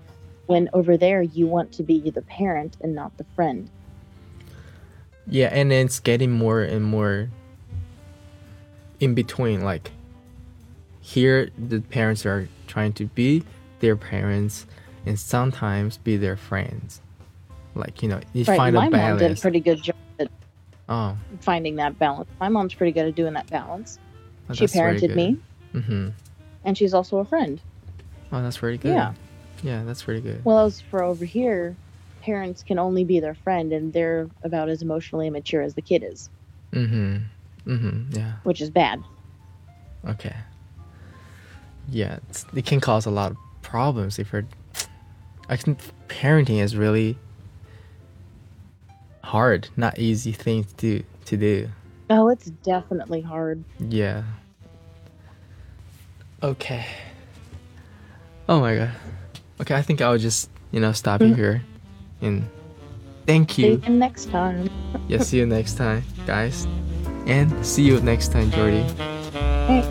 When 0.47 0.69
over 0.73 0.97
there 0.97 1.21
you 1.21 1.47
want 1.47 1.71
to 1.73 1.83
be 1.83 2.09
the 2.09 2.21
parent 2.23 2.77
and 2.81 2.93
not 2.95 3.15
the 3.17 3.23
friend. 3.35 3.69
Yeah, 5.27 5.49
and 5.51 5.71
it's 5.71 5.99
getting 5.99 6.31
more 6.31 6.61
and 6.61 6.83
more 6.83 7.29
in 8.99 9.13
between. 9.13 9.61
Like 9.61 9.91
here, 11.01 11.49
the 11.57 11.81
parents 11.81 12.25
are 12.25 12.47
trying 12.67 12.93
to 12.93 13.05
be 13.05 13.43
their 13.79 13.95
parents 13.95 14.65
and 15.05 15.17
sometimes 15.19 15.97
be 15.97 16.17
their 16.17 16.35
friends. 16.35 17.01
Like 17.75 18.01
you 18.01 18.09
know, 18.09 18.19
you 18.33 18.43
Right. 18.45 18.57
find 18.57 18.75
My 18.75 18.87
a 18.87 18.89
mom 18.89 19.17
did 19.19 19.31
a 19.31 19.35
pretty 19.39 19.59
good 19.59 19.81
job 19.83 19.95
at 20.19 20.29
oh, 20.89 21.15
finding 21.41 21.75
that 21.77 21.97
balance. 21.99 22.27
My 22.39 22.49
mom's 22.49 22.73
pretty 22.73 22.91
good 22.91 23.05
at 23.07 23.15
doing 23.15 23.33
that 23.33 23.47
balance. 23.49 23.99
She 24.57 24.65
parented 24.65 25.15
me 25.15 25.37
Mm-hmm. 25.73 26.09
and 26.65 26.77
she's 26.77 26.93
also 26.93 27.17
a 27.17 27.25
friend. 27.25 27.61
Oh, 28.31 28.41
that's 28.41 28.57
pretty 28.57 28.77
good. 28.77 28.93
Yeah. 28.93 29.13
Yeah, 29.63 29.83
that's 29.83 30.03
pretty 30.03 30.21
good. 30.21 30.43
Well, 30.45 30.65
as 30.65 30.81
for 30.81 31.03
over 31.03 31.25
here, 31.25 31.75
parents 32.21 32.63
can 32.63 32.79
only 32.79 33.03
be 33.03 33.19
their 33.19 33.35
friend 33.35 33.71
and 33.73 33.91
they're 33.93 34.27
about 34.43 34.69
as 34.69 34.81
emotionally 34.81 35.27
immature 35.27 35.61
as 35.61 35.73
the 35.75 35.81
kid 35.81 36.03
is, 36.03 36.29
Mm-hmm. 36.73 37.17
Mm-hmm. 37.67 38.17
Yeah. 38.17 38.33
which 38.43 38.61
is 38.61 38.69
bad. 38.69 39.03
Okay. 40.07 40.35
Yeah, 41.89 42.19
it's, 42.29 42.45
it 42.55 42.65
can 42.65 42.79
cause 42.79 43.05
a 43.05 43.11
lot 43.11 43.31
of 43.31 43.37
problems 43.61 44.17
if 44.19 44.31
you're. 44.31 44.45
I 45.49 45.55
think 45.55 45.79
parenting 46.07 46.61
is 46.61 46.75
really 46.75 47.17
hard, 49.23 49.69
not 49.75 49.99
easy 49.99 50.31
thing 50.31 50.63
to 50.63 50.73
do. 50.75 51.03
To 51.25 51.37
do. 51.37 51.69
Oh, 52.09 52.29
it's 52.29 52.45
definitely 52.63 53.21
hard. 53.21 53.63
Yeah. 53.79 54.23
Okay. 56.41 56.85
Oh 58.47 58.59
my 58.59 58.75
god. 58.75 58.91
Okay, 59.61 59.75
I 59.75 59.81
think 59.81 60.01
I'll 60.01 60.17
just 60.17 60.49
you 60.71 60.79
know 60.79 60.91
stop 60.93 61.21
you 61.21 61.27
Mhm. 61.27 61.35
here, 61.35 61.61
and 62.21 62.47
thank 63.27 63.57
you. 63.57 63.81
See 63.81 63.91
you. 63.91 63.93
next 63.97 64.29
time. 64.31 64.69
Yeah, 65.07 65.19
see 65.21 65.37
you 65.37 65.45
next 65.45 65.75
time, 65.77 66.03
guys, 66.25 66.65
and 67.27 67.51
see 67.65 67.83
you 67.83 67.99
next 68.01 68.31
time, 68.31 68.49
Jordy. 68.51 68.83
Bye. 69.67 69.85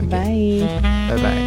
Bye 0.00 1.16
bye. 1.18 1.46